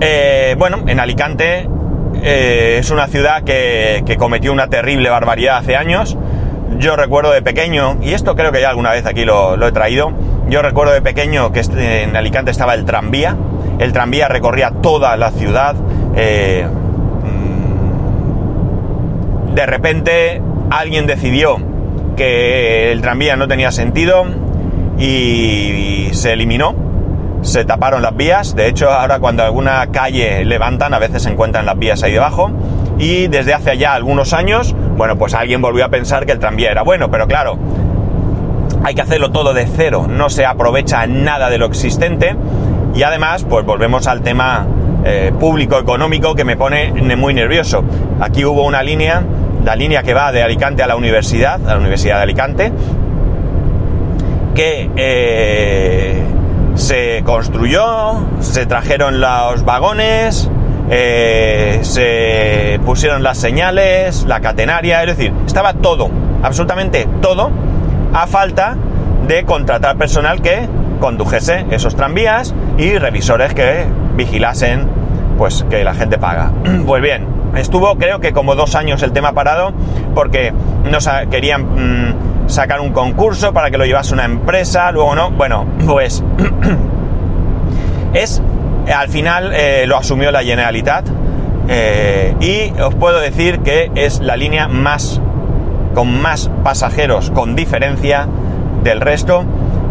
Eh, 0.00 0.54
bueno, 0.56 0.84
en 0.86 1.00
Alicante 1.00 1.68
eh, 2.22 2.76
es 2.78 2.90
una 2.90 3.08
ciudad 3.08 3.42
que, 3.42 4.16
cometió 4.18 4.52
una 4.52 4.68
terrible 4.68 5.10
barbaridad 5.10 5.58
hace 5.58 5.76
años. 5.76 6.16
Yo 6.78 6.94
recuerdo 6.96 7.32
de 7.32 7.42
pequeño, 7.42 7.98
y 8.00 8.12
esto 8.12 8.36
creo 8.36 8.52
que 8.52 8.60
ya 8.60 8.70
alguna 8.70 8.92
vez 8.92 9.04
aquí 9.06 9.24
lo, 9.24 9.54
he 9.66 9.72
traído, 9.72 10.12
yo 10.48 10.62
recuerdo 10.62 10.92
de 10.92 11.02
pequeño 11.02 11.50
que 11.50 11.60
en 11.60 12.14
Alicante 12.14 12.52
estaba 12.52 12.74
el 12.74 12.84
tranvía, 12.84 13.36
el 13.78 13.92
tranvía 13.92 14.28
recorría 14.28 14.70
toda 14.70 15.16
la 15.16 15.32
ciudad, 15.32 15.74
eh, 16.14 16.66
mm, 19.50 19.54
de 19.54 19.66
repente 19.66 20.40
alguien 20.70 21.06
decidió 21.06 21.56
que 22.16 22.92
el 22.92 23.00
tranvía 23.00 23.36
no 23.36 23.48
tenía 23.48 23.72
sentido 23.72 24.26
y 24.98 26.10
se 26.12 26.32
eliminó 26.32 26.87
se 27.42 27.64
taparon 27.64 28.02
las 28.02 28.16
vías. 28.16 28.54
De 28.54 28.68
hecho, 28.68 28.90
ahora 28.90 29.18
cuando 29.18 29.42
alguna 29.42 29.86
calle 29.88 30.44
levantan, 30.44 30.94
a 30.94 30.98
veces 30.98 31.22
se 31.22 31.30
encuentran 31.30 31.66
las 31.66 31.78
vías 31.78 32.02
ahí 32.02 32.12
debajo. 32.12 32.50
Y 32.98 33.28
desde 33.28 33.54
hace 33.54 33.78
ya 33.78 33.94
algunos 33.94 34.32
años, 34.32 34.74
bueno, 34.96 35.16
pues 35.16 35.34
alguien 35.34 35.62
volvió 35.62 35.84
a 35.84 35.88
pensar 35.88 36.26
que 36.26 36.32
el 36.32 36.38
tranvía 36.38 36.70
era 36.70 36.82
bueno, 36.82 37.10
pero 37.10 37.28
claro, 37.28 37.56
hay 38.82 38.94
que 38.94 39.02
hacerlo 39.02 39.30
todo 39.30 39.54
de 39.54 39.66
cero, 39.66 40.06
no 40.08 40.30
se 40.30 40.46
aprovecha 40.46 41.06
nada 41.06 41.50
de 41.50 41.58
lo 41.58 41.66
existente. 41.66 42.34
Y 42.94 43.02
además, 43.02 43.44
pues 43.48 43.64
volvemos 43.64 44.06
al 44.08 44.22
tema 44.22 44.66
eh, 45.04 45.32
público 45.38 45.78
económico 45.78 46.34
que 46.34 46.44
me 46.44 46.56
pone 46.56 46.92
muy 47.16 47.34
nervioso. 47.34 47.84
Aquí 48.20 48.44
hubo 48.44 48.64
una 48.64 48.82
línea, 48.82 49.22
la 49.64 49.76
línea 49.76 50.02
que 50.02 50.14
va 50.14 50.32
de 50.32 50.42
Alicante 50.42 50.82
a 50.82 50.88
la 50.88 50.96
universidad, 50.96 51.60
a 51.68 51.74
la 51.74 51.78
Universidad 51.78 52.16
de 52.16 52.22
Alicante, 52.22 52.72
que 54.54 54.90
eh, 54.96 56.22
se 56.78 57.22
construyó, 57.24 58.20
se 58.40 58.64
trajeron 58.64 59.20
los 59.20 59.64
vagones, 59.64 60.48
eh, 60.90 61.80
se 61.82 62.80
pusieron 62.86 63.22
las 63.22 63.36
señales, 63.36 64.24
la 64.24 64.40
catenaria, 64.40 65.02
es 65.02 65.16
decir, 65.16 65.32
estaba 65.44 65.74
todo, 65.74 66.08
absolutamente 66.42 67.06
todo, 67.20 67.50
a 68.14 68.26
falta 68.26 68.76
de 69.26 69.44
contratar 69.44 69.96
personal 69.96 70.40
que 70.40 70.68
condujese 71.00 71.66
esos 71.70 71.96
tranvías 71.96 72.54
y 72.78 72.96
revisores 72.96 73.52
que 73.54 73.84
vigilasen 74.14 74.86
pues 75.36 75.66
que 75.68 75.84
la 75.84 75.94
gente 75.94 76.16
paga. 76.16 76.52
Pues 76.86 77.02
bien, 77.02 77.26
estuvo 77.56 77.96
creo 77.96 78.20
que 78.20 78.32
como 78.32 78.54
dos 78.54 78.74
años 78.76 79.02
el 79.02 79.12
tema 79.12 79.32
parado 79.32 79.72
porque 80.14 80.52
no 80.84 80.98
querían 81.30 81.62
mm, 81.62 82.14
sacar 82.48 82.80
un 82.80 82.92
concurso 82.92 83.52
para 83.52 83.70
que 83.70 83.78
lo 83.78 83.84
llevase 83.84 84.14
una 84.14 84.24
empresa, 84.24 84.90
luego 84.90 85.14
no. 85.14 85.30
Bueno, 85.30 85.66
pues 85.86 86.24
es, 88.12 88.42
al 88.92 89.08
final 89.08 89.52
eh, 89.54 89.84
lo 89.86 89.96
asumió 89.96 90.32
la 90.32 90.42
Generalitat 90.42 91.06
eh, 91.68 92.34
y 92.40 92.80
os 92.80 92.94
puedo 92.94 93.20
decir 93.20 93.60
que 93.60 93.90
es 93.94 94.20
la 94.20 94.36
línea 94.36 94.68
más, 94.68 95.20
con 95.94 96.20
más 96.20 96.50
pasajeros 96.64 97.30
con 97.30 97.54
diferencia 97.54 98.26
del 98.82 99.00
resto 99.00 99.44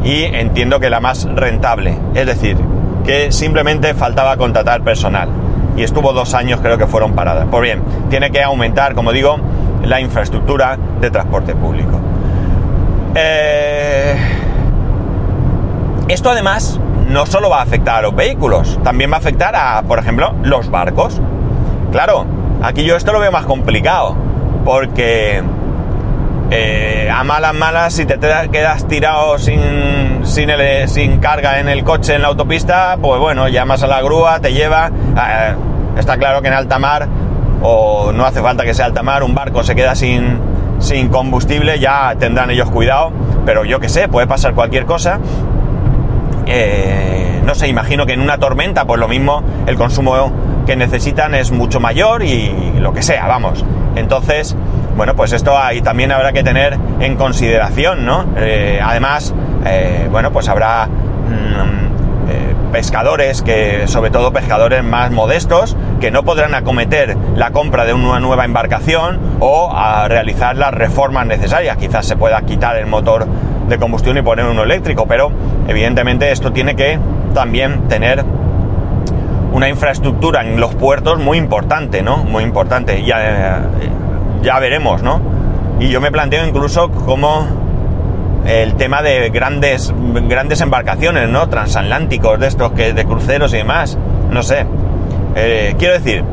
y 0.04 0.24
entiendo 0.24 0.80
que 0.80 0.90
la 0.90 1.00
más 1.00 1.26
rentable. 1.26 1.98
Es 2.16 2.26
decir, 2.26 2.58
que 3.06 3.32
simplemente 3.32 3.94
faltaba 3.94 4.36
contratar 4.38 4.82
personal. 4.82 5.30
Y 5.76 5.84
estuvo 5.84 6.12
dos 6.12 6.34
años 6.34 6.60
creo 6.62 6.78
que 6.78 6.88
fueron 6.88 7.14
paradas. 7.14 7.48
Pues 7.52 7.62
bien, 7.62 7.84
tiene 8.10 8.32
que 8.32 8.42
aumentar, 8.42 8.96
como 8.96 9.12
digo, 9.12 9.38
la 9.84 10.02
infraestructura 10.02 10.78
de 11.00 11.12
transporte 11.12 11.54
público. 11.56 12.00
Eh, 13.20 14.16
esto 16.08 16.30
además 16.30 16.80
no 17.10 17.26
solo 17.26 17.50
va 17.50 17.60
a 17.60 17.64
afectar 17.64 17.96
a 17.96 18.02
los 18.04 18.16
vehículos, 18.16 18.80
también 18.84 19.10
va 19.12 19.16
a 19.16 19.20
afectar 19.20 19.56
a, 19.56 19.82
por 19.82 19.98
ejemplo, 19.98 20.36
los 20.44 20.70
barcos. 20.70 21.20
Claro, 21.92 22.26
aquí 22.62 22.86
yo 22.86 22.96
esto 22.96 23.14
lo 23.14 23.20
veo 23.20 23.32
más 23.32 23.48
complicado, 23.48 24.16
porque 24.64 25.42
eh, 26.52 27.10
a 27.12 27.24
malas 27.24 27.56
malas, 27.56 27.94
si 27.94 28.06
te 28.06 28.20
quedas 28.20 28.88
tirado 28.88 29.40
sin, 29.40 30.22
sin, 30.24 30.50
sin, 30.86 31.18
carga 31.18 31.60
en 31.60 31.70
el 31.70 31.84
coche 31.84 32.14
en 32.14 32.22
la 32.22 32.28
autopista, 32.28 33.00
pues 33.02 33.20
bueno, 33.20 33.48
llamas 33.48 33.82
a 33.82 33.88
la 33.88 34.00
grúa, 34.04 34.40
te 34.42 34.54
lleva. 34.54 34.92
Eh, 35.18 35.56
está 35.98 36.18
claro 36.18 36.44
que 36.44 36.50
en 36.50 36.54
alta 36.54 36.78
mar, 36.78 37.08
o 37.64 38.12
no 38.14 38.26
hace 38.26 38.42
falta 38.42 38.64
que 38.64 38.76
sea 38.76 38.86
alta 38.86 39.02
mar, 39.02 39.24
un 39.24 39.34
barco 39.34 39.64
se 39.64 39.74
queda 39.74 39.96
sin, 39.96 40.40
sin 40.80 41.10
combustible, 41.10 41.80
ya 41.80 42.16
tendrán 42.20 42.50
ellos 42.52 42.70
cuidado, 42.70 43.12
pero 43.46 43.66
yo 43.66 43.80
que 43.80 43.90
sé, 43.90 44.08
puede 44.08 44.28
pasar 44.28 44.54
cualquier 44.54 44.86
cosa. 44.86 45.20
Eh, 46.46 47.42
no 47.46 47.56
sé, 47.56 47.68
imagino 47.68 48.06
que 48.06 48.14
en 48.14 48.22
una 48.22 48.38
tormenta, 48.38 48.86
pues 48.86 49.00
lo 49.00 49.08
mismo, 49.08 49.44
el 49.66 49.76
consumo 49.76 50.32
que 50.66 50.76
necesitan 50.76 51.34
es 51.34 51.52
mucho 51.52 51.80
mayor 51.80 52.24
y 52.24 52.74
lo 52.80 52.94
que 52.94 53.02
sea, 53.02 53.28
vamos. 53.28 53.64
Entonces, 53.96 54.56
bueno, 54.96 55.16
pues 55.16 55.32
esto 55.32 55.58
ahí 55.58 55.82
también 55.82 56.12
habrá 56.12 56.34
que 56.34 56.44
tener 56.44 56.78
en 57.00 57.16
consideración, 57.16 58.06
¿no? 58.06 58.26
Eh, 58.36 58.80
además, 58.84 59.34
eh, 59.66 60.08
bueno, 60.12 60.32
pues 60.32 60.50
habrá 60.50 60.88
mm, 60.88 61.87
pescadores, 62.72 63.42
que 63.42 63.88
sobre 63.88 64.12
todo 64.12 64.32
pescadores 64.34 64.84
más 64.84 65.12
modestos, 65.12 65.76
que 66.00 66.12
no 66.12 66.24
podrán 66.24 66.54
acometer 66.56 67.18
la 67.36 67.52
compra 67.52 67.86
de 67.86 67.94
una 67.94 68.20
nueva 68.20 68.46
embarcación 68.46 69.20
o 69.40 69.72
a 69.76 70.08
realizar 70.08 70.56
las 70.56 70.74
reformas 70.74 71.26
necesarias. 71.26 71.78
Quizás 71.78 72.06
se 72.06 72.16
pueda 72.18 72.42
quitar 72.42 72.78
el 72.78 72.88
motor 72.88 73.28
de 73.68 73.78
combustión 73.78 74.18
y 74.18 74.22
poner 74.22 74.46
uno 74.46 74.64
eléctrico, 74.64 75.06
pero 75.08 75.32
evidentemente 75.68 76.32
esto 76.32 76.52
tiene 76.52 76.76
que 76.76 77.00
también 77.34 77.88
tener 77.88 78.24
una 79.52 79.70
infraestructura 79.70 80.42
en 80.42 80.60
los 80.60 80.76
puertos 80.76 81.20
muy 81.20 81.38
importante, 81.38 82.02
¿no? 82.02 82.18
Muy 82.18 82.44
importante. 82.44 83.04
Ya, 83.04 83.62
ya 84.42 84.60
veremos, 84.60 85.02
¿no? 85.02 85.22
Y 85.80 85.90
yo 85.90 86.02
me 86.02 86.12
planteo 86.12 86.46
incluso 86.46 86.90
cómo 86.90 87.67
el 88.46 88.76
tema 88.76 89.02
de 89.02 89.30
grandes, 89.30 89.94
grandes 90.28 90.62
embarcaciones, 90.62 91.30
¿no? 91.30 91.50
Transatlánticos, 91.50 92.40
de 92.40 92.48
estos 92.48 92.72
que 92.72 92.94
de 92.94 93.06
cruceros 93.06 93.54
y 93.54 93.58
demás. 93.58 93.98
No 94.30 94.44
sé. 94.44 94.66
Eh, 95.36 95.76
quiero 95.78 95.94
decir 95.94 96.24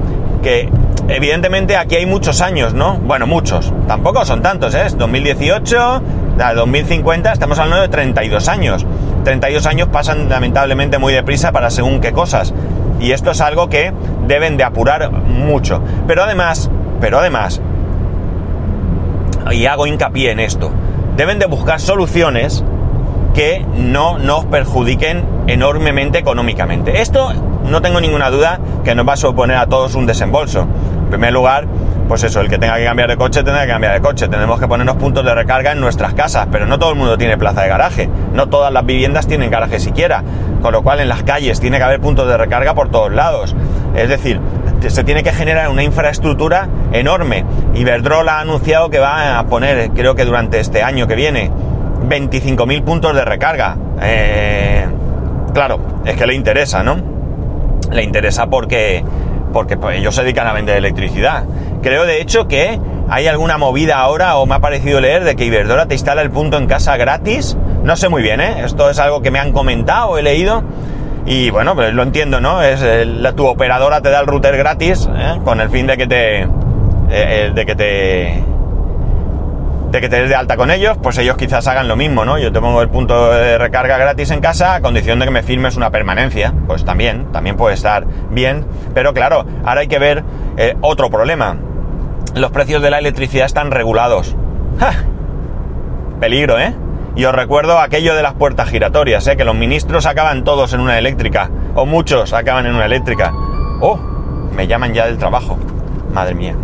que 0.42 0.68
evidentemente 1.08 1.76
aquí 1.76 1.96
hay 1.96 2.06
muchos 2.06 2.40
años, 2.40 2.74
¿no? 2.74 2.96
Bueno, 2.98 3.26
muchos. 3.26 3.72
Tampoco 3.86 4.24
son 4.24 4.42
tantos, 4.42 4.74
¿eh? 4.74 4.86
2018, 4.96 6.02
a 6.38 6.54
2050, 6.54 7.32
estamos 7.32 7.58
hablando 7.58 7.82
de 7.82 7.88
32 7.88 8.48
años. 8.48 8.86
32 9.24 9.66
años 9.66 9.88
pasan 9.88 10.28
lamentablemente 10.28 10.98
muy 10.98 11.12
deprisa 11.12 11.52
para 11.52 11.70
según 11.70 12.00
qué 12.00 12.12
cosas. 12.12 12.52
Y 13.00 13.12
esto 13.12 13.30
es 13.30 13.40
algo 13.40 13.68
que 13.68 13.92
deben 14.26 14.56
de 14.56 14.64
apurar 14.64 15.10
mucho. 15.10 15.82
Pero 16.06 16.22
además, 16.24 16.70
pero 17.00 17.18
además, 17.18 17.60
y 19.50 19.66
hago 19.66 19.86
hincapié 19.86 20.30
en 20.30 20.40
esto, 20.40 20.70
deben 21.16 21.38
de 21.38 21.46
buscar 21.46 21.80
soluciones 21.80 22.64
que 23.34 23.64
no 23.76 24.18
nos 24.18 24.44
perjudiquen 24.46 25.24
enormemente 25.46 26.18
económicamente. 26.18 27.00
Esto 27.00 27.32
no 27.68 27.82
tengo 27.82 28.00
ninguna 28.00 28.30
duda 28.30 28.60
que 28.84 28.94
nos 28.94 29.06
va 29.06 29.14
a 29.14 29.16
suponer 29.16 29.56
a 29.56 29.66
todos 29.66 29.94
un 29.94 30.06
desembolso. 30.06 30.62
En 30.62 31.10
primer 31.10 31.32
lugar, 31.32 31.66
pues 32.08 32.22
eso, 32.22 32.40
el 32.40 32.48
que 32.48 32.58
tenga 32.58 32.76
que 32.76 32.84
cambiar 32.84 33.08
de 33.08 33.16
coche 33.16 33.42
tendrá 33.42 33.62
que 33.62 33.72
cambiar 33.72 33.94
de 33.94 34.00
coche. 34.00 34.28
Tenemos 34.28 34.60
que 34.60 34.68
ponernos 34.68 34.96
puntos 34.96 35.24
de 35.24 35.34
recarga 35.34 35.72
en 35.72 35.80
nuestras 35.80 36.14
casas, 36.14 36.48
pero 36.50 36.66
no 36.66 36.78
todo 36.78 36.90
el 36.90 36.96
mundo 36.96 37.16
tiene 37.16 37.36
plaza 37.38 37.62
de 37.62 37.68
garaje. 37.68 38.08
No 38.32 38.48
todas 38.48 38.72
las 38.72 38.84
viviendas 38.84 39.26
tienen 39.26 39.50
garaje 39.50 39.80
siquiera. 39.80 40.22
Con 40.62 40.72
lo 40.72 40.82
cual 40.82 41.00
en 41.00 41.08
las 41.08 41.22
calles 41.22 41.60
tiene 41.60 41.78
que 41.78 41.84
haber 41.84 42.00
puntos 42.00 42.28
de 42.28 42.36
recarga 42.36 42.74
por 42.74 42.90
todos 42.90 43.12
lados. 43.12 43.56
Es 43.96 44.08
decir, 44.08 44.40
se 44.90 45.04
tiene 45.04 45.22
que 45.22 45.32
generar 45.32 45.68
una 45.68 45.82
infraestructura 45.82 46.68
enorme. 46.92 47.44
Iberdrola 47.74 48.38
ha 48.38 48.40
anunciado 48.40 48.90
que 48.90 48.98
va 48.98 49.38
a 49.38 49.46
poner, 49.46 49.90
creo 49.90 50.14
que 50.14 50.24
durante 50.24 50.60
este 50.60 50.82
año 50.82 51.06
que 51.06 51.14
viene, 51.14 51.50
25.000 52.08 52.84
puntos 52.84 53.14
de 53.14 53.24
recarga. 53.24 53.76
Eh, 54.02 54.86
claro, 55.52 55.80
es 56.04 56.16
que 56.16 56.26
le 56.26 56.34
interesa, 56.34 56.82
¿no? 56.82 56.96
Le 57.90 58.02
interesa 58.02 58.46
porque, 58.46 59.04
porque 59.52 59.76
pues, 59.76 59.98
ellos 59.98 60.14
se 60.14 60.22
dedican 60.22 60.46
a 60.46 60.52
vender 60.52 60.76
electricidad. 60.76 61.44
Creo 61.82 62.06
de 62.06 62.20
hecho 62.20 62.48
que 62.48 62.78
hay 63.08 63.26
alguna 63.26 63.58
movida 63.58 63.98
ahora, 63.98 64.36
o 64.36 64.46
me 64.46 64.54
ha 64.54 64.60
parecido 64.60 65.00
leer, 65.00 65.24
de 65.24 65.36
que 65.36 65.44
Iberdrola 65.44 65.86
te 65.86 65.94
instala 65.94 66.22
el 66.22 66.30
punto 66.30 66.56
en 66.56 66.66
casa 66.66 66.96
gratis. 66.96 67.56
No 67.82 67.96
sé 67.96 68.08
muy 68.08 68.22
bien, 68.22 68.40
¿eh? 68.40 68.64
Esto 68.64 68.88
es 68.88 68.98
algo 68.98 69.20
que 69.20 69.30
me 69.30 69.38
han 69.38 69.52
comentado, 69.52 70.16
he 70.16 70.22
leído. 70.22 70.62
Y 71.26 71.50
bueno, 71.50 71.74
pues 71.74 71.94
lo 71.94 72.02
entiendo, 72.02 72.40
¿no? 72.40 72.62
Es 72.62 72.82
la, 73.06 73.32
tu 73.32 73.46
operadora 73.46 74.00
te 74.00 74.10
da 74.10 74.20
el 74.20 74.26
router 74.26 74.56
gratis, 74.56 75.08
¿eh? 75.16 75.40
con 75.44 75.60
el 75.60 75.70
fin 75.70 75.86
de 75.86 75.96
que 75.96 76.06
te. 76.06 76.42
Eh, 76.42 76.48
eh, 77.10 77.52
de 77.54 77.66
que 77.66 77.74
te. 77.74 78.44
de 79.90 80.00
que 80.00 80.08
te 80.08 80.20
des 80.20 80.28
de 80.28 80.34
alta 80.34 80.56
con 80.56 80.70
ellos, 80.70 80.98
pues 81.02 81.16
ellos 81.16 81.36
quizás 81.36 81.66
hagan 81.66 81.88
lo 81.88 81.96
mismo, 81.96 82.26
¿no? 82.26 82.38
Yo 82.38 82.52
te 82.52 82.60
pongo 82.60 82.82
el 82.82 82.90
punto 82.90 83.32
de 83.32 83.56
recarga 83.56 83.96
gratis 83.96 84.30
en 84.32 84.40
casa 84.40 84.74
a 84.74 84.80
condición 84.82 85.18
de 85.18 85.24
que 85.24 85.30
me 85.30 85.42
firmes 85.42 85.76
una 85.76 85.90
permanencia. 85.90 86.52
Pues 86.66 86.84
también, 86.84 87.32
también 87.32 87.56
puede 87.56 87.74
estar 87.74 88.06
bien. 88.30 88.66
Pero 88.92 89.14
claro, 89.14 89.46
ahora 89.64 89.80
hay 89.80 89.88
que 89.88 89.98
ver 89.98 90.24
otro 90.82 91.08
problema. 91.08 91.56
Los 92.34 92.50
precios 92.50 92.82
de 92.82 92.90
la 92.90 92.98
electricidad 92.98 93.46
están 93.46 93.70
regulados. 93.70 94.36
¡Ja! 94.78 94.92
Peligro, 96.20 96.58
¿eh? 96.58 96.74
Y 97.16 97.24
os 97.24 97.34
recuerdo 97.34 97.78
aquello 97.78 98.14
de 98.14 98.22
las 98.22 98.34
puertas 98.34 98.68
giratorias, 98.68 99.26
¿eh? 99.28 99.36
que 99.36 99.44
los 99.44 99.54
ministros 99.54 100.06
acaban 100.06 100.42
todos 100.42 100.72
en 100.72 100.80
una 100.80 100.98
eléctrica, 100.98 101.48
o 101.74 101.86
muchos 101.86 102.32
acaban 102.32 102.66
en 102.66 102.74
una 102.74 102.86
eléctrica. 102.86 103.32
¡Oh! 103.80 103.98
Me 104.54 104.66
llaman 104.66 104.94
ya 104.94 105.06
del 105.06 105.18
trabajo. 105.18 105.58
Madre 106.12 106.34
mía. 106.34 106.54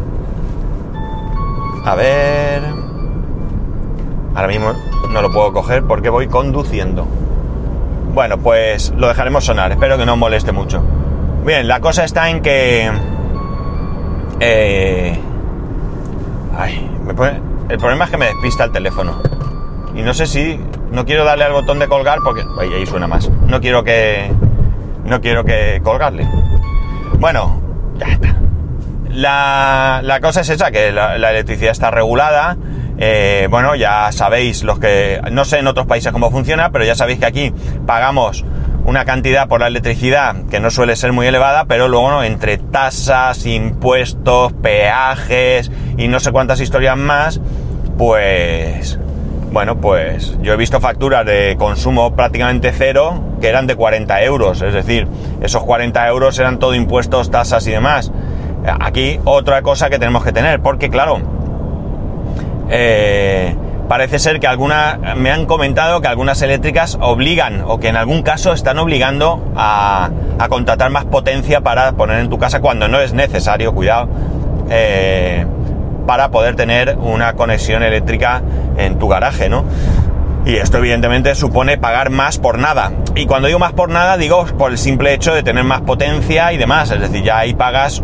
A 1.84 1.94
ver... 1.94 2.62
Ahora 4.34 4.48
mismo 4.48 4.72
no 5.10 5.22
lo 5.22 5.32
puedo 5.32 5.52
coger 5.52 5.84
porque 5.84 6.08
voy 6.08 6.28
conduciendo. 6.28 7.06
Bueno, 8.12 8.38
pues 8.38 8.92
lo 8.96 9.08
dejaremos 9.08 9.44
sonar. 9.44 9.72
Espero 9.72 9.98
que 9.98 10.06
no 10.06 10.16
moleste 10.16 10.52
mucho. 10.52 10.82
Bien, 11.44 11.66
la 11.68 11.80
cosa 11.80 12.04
está 12.04 12.28
en 12.28 12.42
que... 12.42 12.90
Eh... 14.40 15.18
Ay, 16.58 16.90
me 17.04 17.12
el 17.68 17.78
problema 17.78 18.04
es 18.04 18.10
que 18.10 18.16
me 18.16 18.26
despista 18.26 18.64
el 18.64 18.72
teléfono. 18.72 19.14
Y 19.94 20.02
no 20.02 20.14
sé 20.14 20.26
si. 20.26 20.58
No 20.90 21.04
quiero 21.04 21.24
darle 21.24 21.44
al 21.44 21.52
botón 21.52 21.78
de 21.78 21.88
colgar 21.88 22.18
porque. 22.24 22.44
ahí 22.60 22.86
suena 22.86 23.06
más. 23.06 23.28
No 23.28 23.60
quiero 23.60 23.84
que. 23.84 24.30
No 25.04 25.20
quiero 25.20 25.44
que 25.44 25.80
colgarle. 25.82 26.28
Bueno, 27.18 27.60
ya 27.98 28.08
está. 28.08 28.36
La, 29.10 30.00
la 30.04 30.20
cosa 30.20 30.42
es 30.42 30.48
esa, 30.48 30.70
que 30.70 30.92
la, 30.92 31.16
electricidad 31.16 31.72
está 31.72 31.90
regulada. 31.90 32.56
Eh, 32.98 33.48
bueno, 33.50 33.74
ya 33.74 34.12
sabéis 34.12 34.62
los 34.62 34.78
que. 34.78 35.20
No 35.30 35.44
sé 35.44 35.58
en 35.58 35.66
otros 35.66 35.86
países 35.86 36.12
cómo 36.12 36.30
funciona, 36.30 36.70
pero 36.70 36.84
ya 36.84 36.94
sabéis 36.94 37.18
que 37.18 37.26
aquí 37.26 37.52
pagamos 37.86 38.44
una 38.84 39.04
cantidad 39.04 39.48
por 39.48 39.60
la 39.60 39.66
electricidad 39.66 40.34
que 40.50 40.60
no 40.60 40.70
suele 40.70 40.96
ser 40.96 41.12
muy 41.12 41.26
elevada, 41.26 41.66
pero 41.66 41.88
luego 41.88 42.22
entre 42.22 42.58
tasas, 42.58 43.46
impuestos, 43.46 44.52
peajes 44.54 45.70
y 45.96 46.08
no 46.08 46.20
sé 46.20 46.32
cuántas 46.32 46.60
historias 46.60 46.96
más, 46.96 47.40
pues 47.98 48.98
bueno, 49.52 49.80
pues 49.80 50.38
yo 50.42 50.52
he 50.52 50.56
visto 50.56 50.80
facturas 50.80 51.26
de 51.26 51.56
consumo 51.58 52.14
prácticamente 52.14 52.72
cero 52.72 53.20
que 53.40 53.48
eran 53.48 53.66
de 53.66 53.74
40 53.74 54.22
euros, 54.22 54.62
es 54.62 54.72
decir, 54.72 55.08
esos 55.40 55.64
40 55.64 56.06
euros 56.08 56.38
eran 56.38 56.58
todo 56.58 56.74
impuestos, 56.74 57.30
tasas 57.30 57.66
y 57.66 57.70
demás. 57.70 58.12
Aquí 58.80 59.18
otra 59.24 59.62
cosa 59.62 59.90
que 59.90 59.98
tenemos 59.98 60.22
que 60.22 60.32
tener, 60.32 60.60
porque 60.60 60.90
claro, 60.90 61.18
eh, 62.68 63.56
parece 63.88 64.20
ser 64.20 64.38
que 64.38 64.46
algunas, 64.46 64.98
me 65.16 65.32
han 65.32 65.46
comentado 65.46 66.00
que 66.00 66.06
algunas 66.06 66.40
eléctricas 66.42 66.96
obligan 67.00 67.64
o 67.66 67.80
que 67.80 67.88
en 67.88 67.96
algún 67.96 68.22
caso 68.22 68.52
están 68.52 68.78
obligando 68.78 69.42
a, 69.56 70.10
contratar 70.48 70.90
más 70.90 71.06
potencia 71.06 71.60
para 71.60 71.92
poner 71.92 72.20
en 72.20 72.28
tu 72.28 72.38
casa 72.38 72.60
cuando 72.60 72.86
no 72.86 73.00
es 73.00 73.12
necesario, 73.12 73.74
cuidado. 73.74 74.08
Eh, 74.70 75.44
para 76.06 76.30
poder 76.30 76.56
tener 76.56 76.96
una 76.98 77.34
conexión 77.34 77.82
eléctrica 77.82 78.42
en 78.76 78.98
tu 78.98 79.08
garaje, 79.08 79.48
¿no? 79.48 79.64
Y 80.46 80.56
esto 80.56 80.78
evidentemente 80.78 81.34
supone 81.34 81.76
pagar 81.76 82.10
más 82.10 82.38
por 82.38 82.58
nada. 82.58 82.92
Y 83.14 83.26
cuando 83.26 83.48
digo 83.48 83.58
más 83.58 83.72
por 83.72 83.90
nada, 83.90 84.16
digo 84.16 84.46
por 84.58 84.70
el 84.70 84.78
simple 84.78 85.12
hecho 85.12 85.34
de 85.34 85.42
tener 85.42 85.64
más 85.64 85.82
potencia 85.82 86.52
y 86.52 86.56
demás. 86.56 86.90
Es 86.90 87.00
decir, 87.00 87.22
ya 87.22 87.38
ahí 87.38 87.54
pagas 87.54 88.02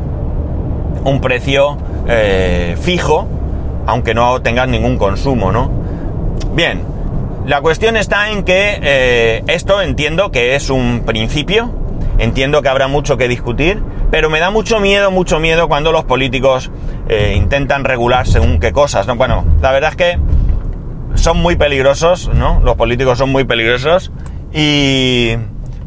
un 1.05 1.21
precio 1.21 1.79
eh, 2.09 2.77
fijo, 2.81 3.27
aunque 3.87 4.13
no 4.13 4.43
tengas 4.43 4.69
ningún 4.69 4.99
consumo, 4.99 5.51
¿no? 5.51 5.71
Bien, 6.53 6.83
la 7.47 7.61
cuestión 7.61 7.97
está 7.97 8.31
en 8.31 8.43
que 8.43 8.79
eh, 8.83 9.43
esto 9.47 9.81
entiendo 9.81 10.31
que 10.31 10.57
es 10.57 10.69
un 10.69 11.05
principio, 11.07 11.71
entiendo 12.19 12.63
que 12.63 12.69
habrá 12.69 12.89
mucho 12.89 13.17
que 13.17 13.29
discutir, 13.29 13.83
pero 14.11 14.31
me 14.31 14.41
da 14.41 14.51
mucho 14.51 14.81
miedo, 14.81 15.11
mucho 15.11 15.39
miedo 15.41 15.69
cuando 15.69 15.93
los 15.93 16.05
políticos 16.05 16.71
eh, 17.09 17.35
intentan 17.37 17.85
regular 17.85 18.27
según 18.27 18.61
qué 18.61 18.73
cosas, 18.73 19.07
¿no? 19.07 19.17
Bueno, 19.17 19.45
la 19.61 19.73
verdad 19.73 19.91
es 19.91 19.97
que 19.97 20.19
son 21.15 21.39
muy 21.39 21.57
peligrosos, 21.57 22.31
¿no? 22.35 22.61
Los 22.61 22.77
políticos 22.77 23.19
son 23.19 23.31
muy 23.31 23.45
peligrosos 23.45 24.13
y 24.53 25.37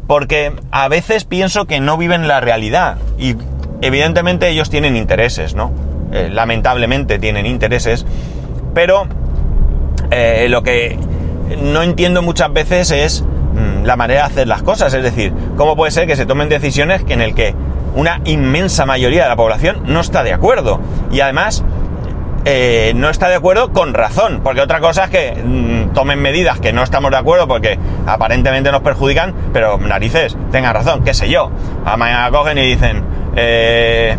porque 0.06 0.52
a 0.70 0.88
veces 0.88 1.24
pienso 1.24 1.66
que 1.66 1.80
no 1.80 1.96
viven 1.96 2.28
la 2.28 2.40
realidad 2.40 2.98
y 3.18 3.36
evidentemente 3.80 4.48
ellos 4.48 4.70
tienen 4.70 4.96
intereses, 4.96 5.54
¿no? 5.54 5.72
Eh, 6.12 6.28
lamentablemente 6.32 7.18
tienen 7.18 7.46
intereses, 7.46 8.04
pero 8.74 9.06
eh, 10.10 10.46
lo 10.48 10.62
que 10.62 10.98
no 11.62 11.82
entiendo 11.82 12.22
muchas 12.22 12.52
veces 12.52 12.90
es 12.90 13.24
la 13.84 13.96
manera 13.96 14.20
de 14.20 14.26
hacer 14.26 14.48
las 14.48 14.62
cosas, 14.62 14.92
es 14.94 15.02
decir, 15.02 15.32
cómo 15.56 15.76
puede 15.76 15.90
ser 15.90 16.06
que 16.06 16.16
se 16.16 16.26
tomen 16.26 16.48
decisiones 16.48 17.04
en 17.08 17.20
el 17.20 17.34
que 17.34 17.54
una 17.94 18.20
inmensa 18.24 18.86
mayoría 18.86 19.24
de 19.24 19.28
la 19.28 19.36
población 19.36 19.82
no 19.86 20.00
está 20.00 20.22
de 20.22 20.32
acuerdo. 20.32 20.80
Y 21.10 21.20
además, 21.20 21.64
eh, 22.44 22.92
no 22.96 23.10
está 23.10 23.28
de 23.28 23.34
acuerdo 23.34 23.72
con 23.72 23.92
razón, 23.92 24.40
porque 24.42 24.60
otra 24.60 24.80
cosa 24.80 25.04
es 25.04 25.10
que 25.10 25.42
mm, 25.42 25.92
tomen 25.92 26.20
medidas 26.20 26.58
que 26.58 26.72
no 26.72 26.82
estamos 26.82 27.10
de 27.10 27.18
acuerdo 27.18 27.46
porque 27.46 27.78
aparentemente 28.06 28.72
nos 28.72 28.80
perjudican, 28.80 29.34
pero 29.52 29.78
narices, 29.78 30.36
tengan 30.50 30.74
razón, 30.74 31.04
qué 31.04 31.12
sé 31.12 31.28
yo. 31.28 31.50
A 31.84 31.96
mañana 31.96 32.30
cogen 32.30 32.56
y 32.58 32.62
dicen, 32.62 33.04
eh, 33.36 34.16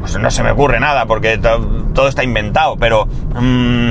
pues 0.00 0.16
no 0.18 0.30
se 0.30 0.42
me 0.42 0.52
ocurre 0.52 0.78
nada 0.78 1.06
porque 1.06 1.38
todo 1.38 2.08
está 2.08 2.22
inventado, 2.22 2.76
pero 2.76 3.06
mm, 3.34 3.90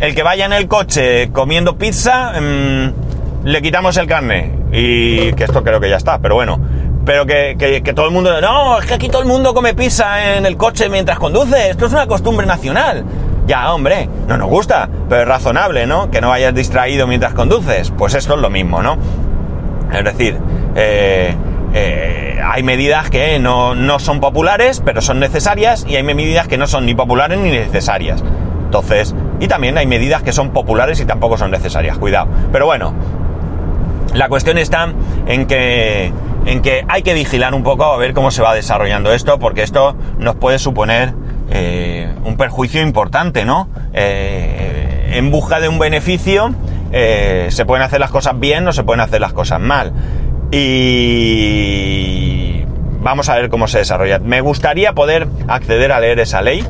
el 0.00 0.14
que 0.14 0.22
vaya 0.24 0.44
en 0.44 0.52
el 0.52 0.66
coche 0.66 1.30
comiendo 1.30 1.76
pizza, 1.78 2.32
mm, 2.40 3.03
le 3.44 3.62
quitamos 3.62 3.96
el 3.96 4.06
carne. 4.06 4.58
Y 4.72 5.32
que 5.34 5.44
esto 5.44 5.62
creo 5.62 5.80
que 5.80 5.88
ya 5.88 5.96
está, 5.96 6.18
pero 6.18 6.34
bueno 6.34 6.58
pero 7.04 7.26
que, 7.26 7.92
todo 7.94 8.06
el 8.06 8.12
mundo, 8.12 8.40
no, 8.40 8.78
es 8.78 8.86
que 8.86 8.94
aquí 8.94 9.08
todo 9.08 9.22
el 9.22 9.28
mundo 9.28 9.52
come 9.52 9.74
pizza 9.74 10.36
en 10.36 10.46
el 10.46 10.56
coche 10.56 10.88
mientras 10.88 11.18
conduce, 11.18 11.70
esto 11.70 11.86
es 11.86 11.92
una 11.92 12.06
costumbre 12.06 12.46
nacional. 12.46 13.04
Ya, 13.46 13.74
hombre, 13.74 14.08
no 14.26 14.38
nos 14.38 14.48
gusta, 14.48 14.88
pero 15.08 15.22
es 15.22 15.28
razonable, 15.28 15.86
¿no? 15.86 16.10
Que 16.10 16.22
no 16.22 16.30
vayas 16.30 16.54
distraído 16.54 17.06
mientras 17.06 17.34
conduces. 17.34 17.90
Pues 17.90 18.14
esto 18.14 18.34
es 18.34 18.40
lo 18.40 18.48
mismo, 18.48 18.82
¿no? 18.82 18.96
Es 19.92 20.02
decir, 20.02 20.38
eh, 20.74 21.34
eh, 21.74 22.40
hay 22.42 22.62
medidas 22.62 23.10
que 23.10 23.38
no, 23.38 23.74
no 23.74 23.98
son 23.98 24.20
populares, 24.20 24.80
pero 24.82 25.02
son 25.02 25.20
necesarias, 25.20 25.84
y 25.86 25.96
hay 25.96 26.02
medidas 26.02 26.48
que 26.48 26.56
no 26.56 26.66
son 26.66 26.86
ni 26.86 26.94
populares 26.94 27.38
ni 27.38 27.50
necesarias. 27.50 28.24
Entonces, 28.64 29.14
y 29.40 29.46
también 29.46 29.76
hay 29.76 29.86
medidas 29.86 30.22
que 30.22 30.32
son 30.32 30.50
populares 30.50 30.98
y 31.00 31.04
tampoco 31.04 31.36
son 31.36 31.50
necesarias, 31.50 31.98
cuidado. 31.98 32.28
Pero 32.50 32.64
bueno, 32.64 32.94
la 34.12 34.28
cuestión 34.28 34.58
está 34.58 34.92
en 35.26 35.46
que 35.46 36.12
en 36.46 36.60
que 36.60 36.84
hay 36.88 37.02
que 37.02 37.14
vigilar 37.14 37.54
un 37.54 37.62
poco 37.62 37.84
a 37.84 37.96
ver 37.96 38.12
cómo 38.12 38.30
se 38.30 38.42
va 38.42 38.54
desarrollando 38.54 39.12
esto, 39.12 39.38
porque 39.38 39.62
esto 39.62 39.96
nos 40.18 40.36
puede 40.36 40.58
suponer 40.58 41.14
eh, 41.50 42.12
un 42.24 42.36
perjuicio 42.36 42.82
importante, 42.82 43.44
¿no? 43.44 43.68
Eh, 43.92 45.12
en 45.14 45.30
busca 45.30 45.60
de 45.60 45.68
un 45.68 45.78
beneficio 45.78 46.54
eh, 46.92 47.48
se 47.50 47.64
pueden 47.64 47.82
hacer 47.82 48.00
las 48.00 48.10
cosas 48.10 48.38
bien 48.38 48.68
o 48.68 48.72
se 48.72 48.84
pueden 48.84 49.00
hacer 49.00 49.20
las 49.20 49.32
cosas 49.32 49.60
mal. 49.60 49.92
Y 50.50 51.44
vamos 53.00 53.28
a 53.28 53.34
ver 53.34 53.48
cómo 53.48 53.66
se 53.66 53.78
desarrolla. 53.78 54.20
Me 54.20 54.40
gustaría 54.40 54.92
poder 54.92 55.26
acceder 55.48 55.90
a 55.92 56.00
leer 56.00 56.20
esa 56.20 56.40
ley. 56.42 56.64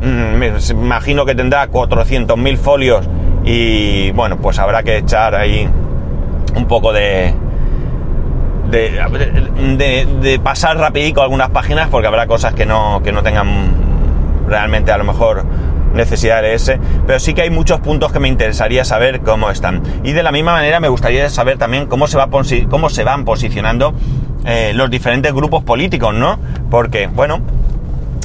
Mm, 0.00 0.36
me 0.36 0.52
imagino 0.70 1.26
que 1.26 1.34
tendrá 1.34 1.68
400.000 1.68 2.56
folios 2.56 3.08
y 3.44 4.10
bueno, 4.12 4.38
pues 4.38 4.58
habrá 4.58 4.82
que 4.82 4.96
echar 4.98 5.34
ahí 5.34 5.68
un 6.54 6.66
poco 6.66 6.92
de, 6.92 7.34
de, 8.70 10.40
pasar 10.42 10.76
rapidico 10.78 11.22
algunas 11.22 11.50
páginas 11.50 11.88
porque 11.88 12.06
habrá 12.06 12.26
cosas 12.26 12.54
que 12.54 12.66
no, 12.66 13.02
que 13.02 13.12
no 13.12 13.22
tengan 13.22 14.46
realmente 14.46 14.92
a 14.92 14.98
lo 14.98 15.04
mejor 15.04 15.44
necesidad 15.94 16.36
de 16.36 16.42
leerse, 16.42 16.78
pero 17.06 17.18
sí 17.18 17.34
que 17.34 17.42
hay 17.42 17.50
muchos 17.50 17.80
puntos 17.80 18.12
que 18.12 18.20
me 18.20 18.28
interesaría 18.28 18.84
saber 18.84 19.20
cómo 19.20 19.50
están. 19.50 19.82
Y 20.04 20.12
de 20.12 20.22
la 20.22 20.32
misma 20.32 20.52
manera 20.52 20.80
me 20.80 20.88
gustaría 20.88 21.28
saber 21.30 21.58
también 21.58 21.86
cómo 21.86 22.06
se, 22.06 22.16
va, 22.16 22.28
cómo 22.68 22.90
se 22.90 23.04
van 23.04 23.24
posicionando 23.24 23.92
eh, 24.44 24.72
los 24.74 24.90
diferentes 24.90 25.32
grupos 25.32 25.64
políticos, 25.64 26.14
¿no? 26.14 26.38
Porque, 26.70 27.08
bueno, 27.08 27.40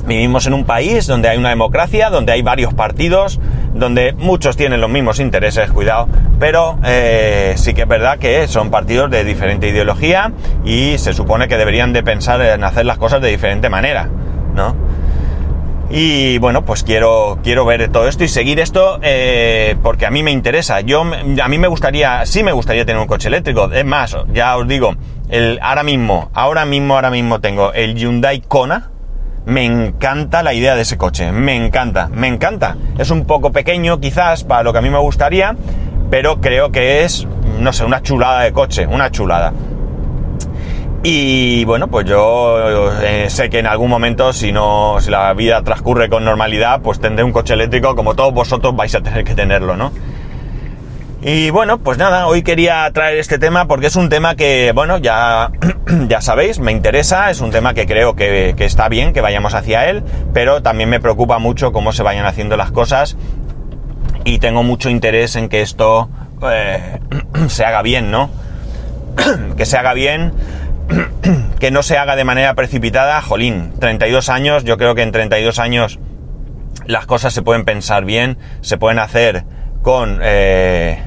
vivimos 0.06 0.46
en 0.46 0.54
un 0.54 0.66
país 0.66 1.08
donde 1.08 1.30
hay 1.30 1.38
una 1.38 1.50
democracia, 1.50 2.10
donde 2.10 2.32
hay 2.32 2.42
varios 2.42 2.74
partidos, 2.74 3.40
donde 3.76 4.14
muchos 4.14 4.58
tienen 4.58 4.82
los 4.82 4.90
mismos 4.90 5.20
intereses, 5.20 5.70
cuidado, 5.72 6.08
pero 6.40 6.80
eh, 6.84 7.54
sí 7.58 7.74
que 7.74 7.84
es 7.84 7.88
verdad 7.88 8.18
que 8.18 8.48
son 8.48 8.72
partidos 8.72 9.12
de 9.12 9.24
diferente 9.24 9.68
ideología 9.68 10.32
y 10.64 10.98
se 10.98 11.14
supone 11.14 11.48
que 11.48 11.58
deberían 11.58 11.94
de 11.94 12.02
pensar 12.02 12.42
en 12.42 12.64
hacer 12.64 12.86
las 12.86 12.98
cosas 12.98 13.22
de 13.22 13.30
diferente 13.30 13.70
manera, 13.70 14.10
¿no? 14.54 14.76
Y 15.90 16.40
bueno, 16.40 16.66
pues 16.66 16.84
quiero, 16.84 17.38
quiero 17.44 17.64
ver 17.64 17.90
todo 17.92 18.08
esto 18.08 18.24
y 18.24 18.28
seguir 18.28 18.60
esto 18.60 19.00
eh, 19.04 19.76
porque 19.84 20.06
a 20.08 20.12
mí 20.12 20.24
me 20.24 20.32
interesa. 20.32 20.82
Yo, 20.82 21.02
a 21.02 21.48
mí 21.48 21.58
me 21.60 21.68
gustaría, 21.68 22.26
sí 22.26 22.44
me 22.44 22.52
gustaría 22.54 22.86
tener 22.86 23.00
un 23.00 23.08
coche 23.08 23.28
eléctrico. 23.28 23.72
Es 23.72 23.86
más, 23.86 24.18
ya 24.34 24.58
os 24.58 24.68
digo, 24.68 24.96
el, 25.30 25.60
ahora 25.62 25.84
mismo, 25.84 26.32
ahora 26.34 26.66
mismo, 26.66 26.96
ahora 26.96 27.12
mismo 27.12 27.40
tengo 27.40 27.72
el 27.74 27.96
Hyundai 27.96 28.42
Kona. 28.42 28.90
Me 29.46 29.64
encanta 29.64 30.42
la 30.42 30.54
idea 30.54 30.76
de 30.76 30.82
ese 30.82 30.98
coche, 30.98 31.32
me 31.32 31.56
encanta, 31.56 32.10
me 32.12 32.28
encanta. 32.28 32.78
Es 32.98 33.12
un 33.12 33.26
poco 33.26 33.52
pequeño 33.52 34.00
quizás 34.00 34.44
para 34.44 34.64
lo 34.64 34.74
que 34.74 34.80
a 34.80 34.82
mí 34.82 34.90
me 34.90 34.98
gustaría, 34.98 35.56
pero 36.10 36.42
creo 36.42 36.72
que 36.72 37.04
es, 37.04 37.28
no 37.60 37.72
sé, 37.72 37.86
una 37.86 38.02
chulada 38.02 38.42
de 38.42 38.52
coche, 38.52 38.88
una 38.88 39.12
chulada. 39.12 39.54
Y 41.04 41.64
bueno, 41.66 41.88
pues 41.88 42.08
yo 42.08 42.92
eh, 43.04 43.30
sé 43.30 43.52
que 43.52 43.60
en 43.60 43.68
algún 43.68 43.92
momento, 43.92 44.34
si 44.34 44.52
no, 44.52 44.98
si 45.00 45.12
la 45.12 45.32
vida 45.36 45.62
transcurre 45.62 46.10
con 46.10 46.26
normalidad, 46.26 46.82
pues 46.82 47.00
tendré 47.00 47.24
un 47.24 47.32
coche 47.32 47.54
eléctrico 47.54 47.96
como 47.96 48.16
todos 48.16 48.34
vosotros 48.34 48.76
vais 48.76 48.96
a 48.96 49.02
tener 49.02 49.24
que 49.24 49.36
tenerlo, 49.36 49.78
¿no? 49.78 49.92
Y 51.28 51.50
bueno, 51.50 51.80
pues 51.80 51.98
nada, 51.98 52.28
hoy 52.28 52.44
quería 52.44 52.88
traer 52.94 53.18
este 53.18 53.40
tema 53.40 53.66
porque 53.66 53.88
es 53.88 53.96
un 53.96 54.10
tema 54.10 54.36
que, 54.36 54.74
bueno, 54.76 55.00
ya, 55.00 55.50
ya 56.08 56.22
sabéis, 56.22 56.60
me 56.60 56.72
interesa, 56.72 57.32
es 57.32 57.42
un 57.42 57.50
tema 57.50 57.74
que 57.74 57.88
creo 57.88 58.16
que, 58.16 58.54
que, 58.56 58.66
está 58.66 58.90
bien 58.90 59.12
que 59.12 59.22
vayamos 59.22 59.56
hacia 59.56 59.90
él, 59.90 60.04
pero 60.36 60.62
también 60.62 60.88
me 60.88 61.00
preocupa 61.00 61.40
mucho 61.40 61.72
cómo 61.72 61.94
se 61.94 62.04
vayan 62.04 62.28
haciendo 62.28 62.58
las 62.58 62.70
cosas 62.70 63.18
y 64.24 64.38
tengo 64.38 64.62
mucho 64.62 64.92
interés 64.92 65.36
en 65.36 65.50
que 65.50 65.64
esto 65.64 66.12
eh, 66.44 67.00
se 67.48 67.66
haga 67.66 67.82
bien, 67.82 68.12
¿no? 68.12 68.30
que 69.58 69.66
se 69.66 69.80
haga 69.80 69.96
bien 69.96 70.32
que 71.60 71.72
no 71.72 71.82
se 71.82 71.98
haga 71.98 72.16
de 72.16 72.24
manera 72.24 72.54
precipitada, 72.54 73.20
jolín, 73.24 73.74
32 73.80 74.30
años, 74.30 74.64
yo 74.64 74.78
creo 74.78 74.94
que 74.94 75.02
en 75.02 75.12
32 75.12 75.58
años 75.58 76.00
las 76.86 77.08
cosas 77.08 77.34
se 77.34 77.42
pueden 77.42 77.66
pensar 77.66 78.06
bien, 78.06 78.38
se 78.62 78.78
pueden 78.78 79.00
hacer 79.00 79.44
con, 79.82 80.20
eh, 80.22 81.00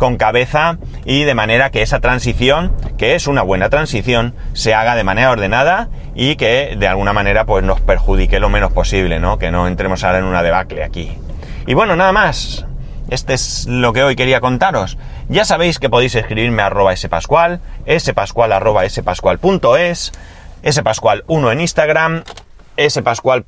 con 0.00 0.16
cabeza 0.16 0.78
y 1.04 1.22
de 1.22 1.34
manera 1.34 1.70
que 1.70 1.82
esa 1.82 2.00
transición, 2.00 2.74
que 2.98 3.14
es 3.14 3.28
una 3.28 3.42
buena 3.42 3.68
transición, 3.68 4.34
se 4.54 4.74
haga 4.74 4.96
de 4.96 5.04
manera 5.04 5.30
ordenada 5.30 5.90
y 6.16 6.34
que 6.34 6.74
de 6.76 6.88
alguna 6.88 7.12
manera 7.12 7.44
pues 7.44 7.62
nos 7.62 7.80
perjudique 7.80 8.40
lo 8.40 8.48
menos 8.48 8.72
posible, 8.72 9.20
¿no? 9.20 9.38
Que 9.38 9.52
no 9.52 9.68
entremos 9.68 10.02
ahora 10.02 10.18
en 10.18 10.24
una 10.24 10.42
debacle 10.42 10.82
aquí. 10.82 11.16
Y 11.66 11.74
bueno, 11.74 11.94
nada 11.94 12.10
más. 12.10 12.66
Este 13.10 13.34
es 13.34 13.66
lo 13.66 13.92
que 13.92 14.02
hoy 14.02 14.16
quería 14.16 14.40
contaros. 14.40 14.96
Ya 15.28 15.44
sabéis 15.44 15.78
que 15.78 15.90
podéis 15.90 16.14
escribirme 16.14 16.62
a 16.62 16.66
arroba 16.66 16.96
spascual, 16.96 17.60
spascual 17.98 18.52
arroba 18.52 18.88
spascual.es, 18.88 20.12
spascual1 20.62 21.52
en 21.52 21.60
Instagram, 21.60 22.24
spascual. 22.88 23.44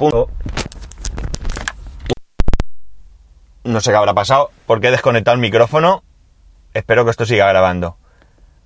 No 3.65 3.81
sé 3.81 3.91
qué 3.93 3.97
habrá 3.97 4.13
pasado 4.15 4.51
porque 4.67 4.89
he 4.89 4.91
desconectado 4.91 5.37
el 5.37 5.41
micrófono. 5.41 6.03
Espero 6.75 7.05
que 7.05 7.11
esto 7.11 7.27
siga 7.27 7.49
grabando. 7.49 7.97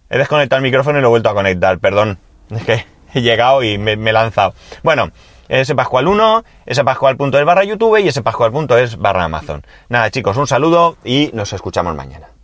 He 0.08 0.18
desconectado 0.18 0.58
el 0.58 0.62
micrófono 0.62 0.98
y 0.98 1.02
lo 1.02 1.08
he 1.08 1.10
vuelto 1.10 1.30
a 1.30 1.34
conectar, 1.34 1.78
perdón. 1.78 2.18
Es 2.50 2.64
que 2.64 2.86
he 3.14 3.22
llegado 3.22 3.62
y 3.62 3.78
me, 3.78 3.92
he 3.92 4.12
lanzado. 4.12 4.54
Bueno, 4.82 5.10
spascual1, 5.48 6.44
spascual.es 6.72 7.44
barra 7.44 7.64
YouTube 7.64 7.98
y 7.98 8.10
spascual.es 8.10 8.96
barra 8.98 9.24
Amazon. 9.24 9.64
Nada 9.88 10.10
chicos, 10.10 10.36
un 10.36 10.46
saludo 10.46 10.96
y 11.04 11.30
nos 11.32 11.52
escuchamos 11.52 11.94
mañana. 11.94 12.35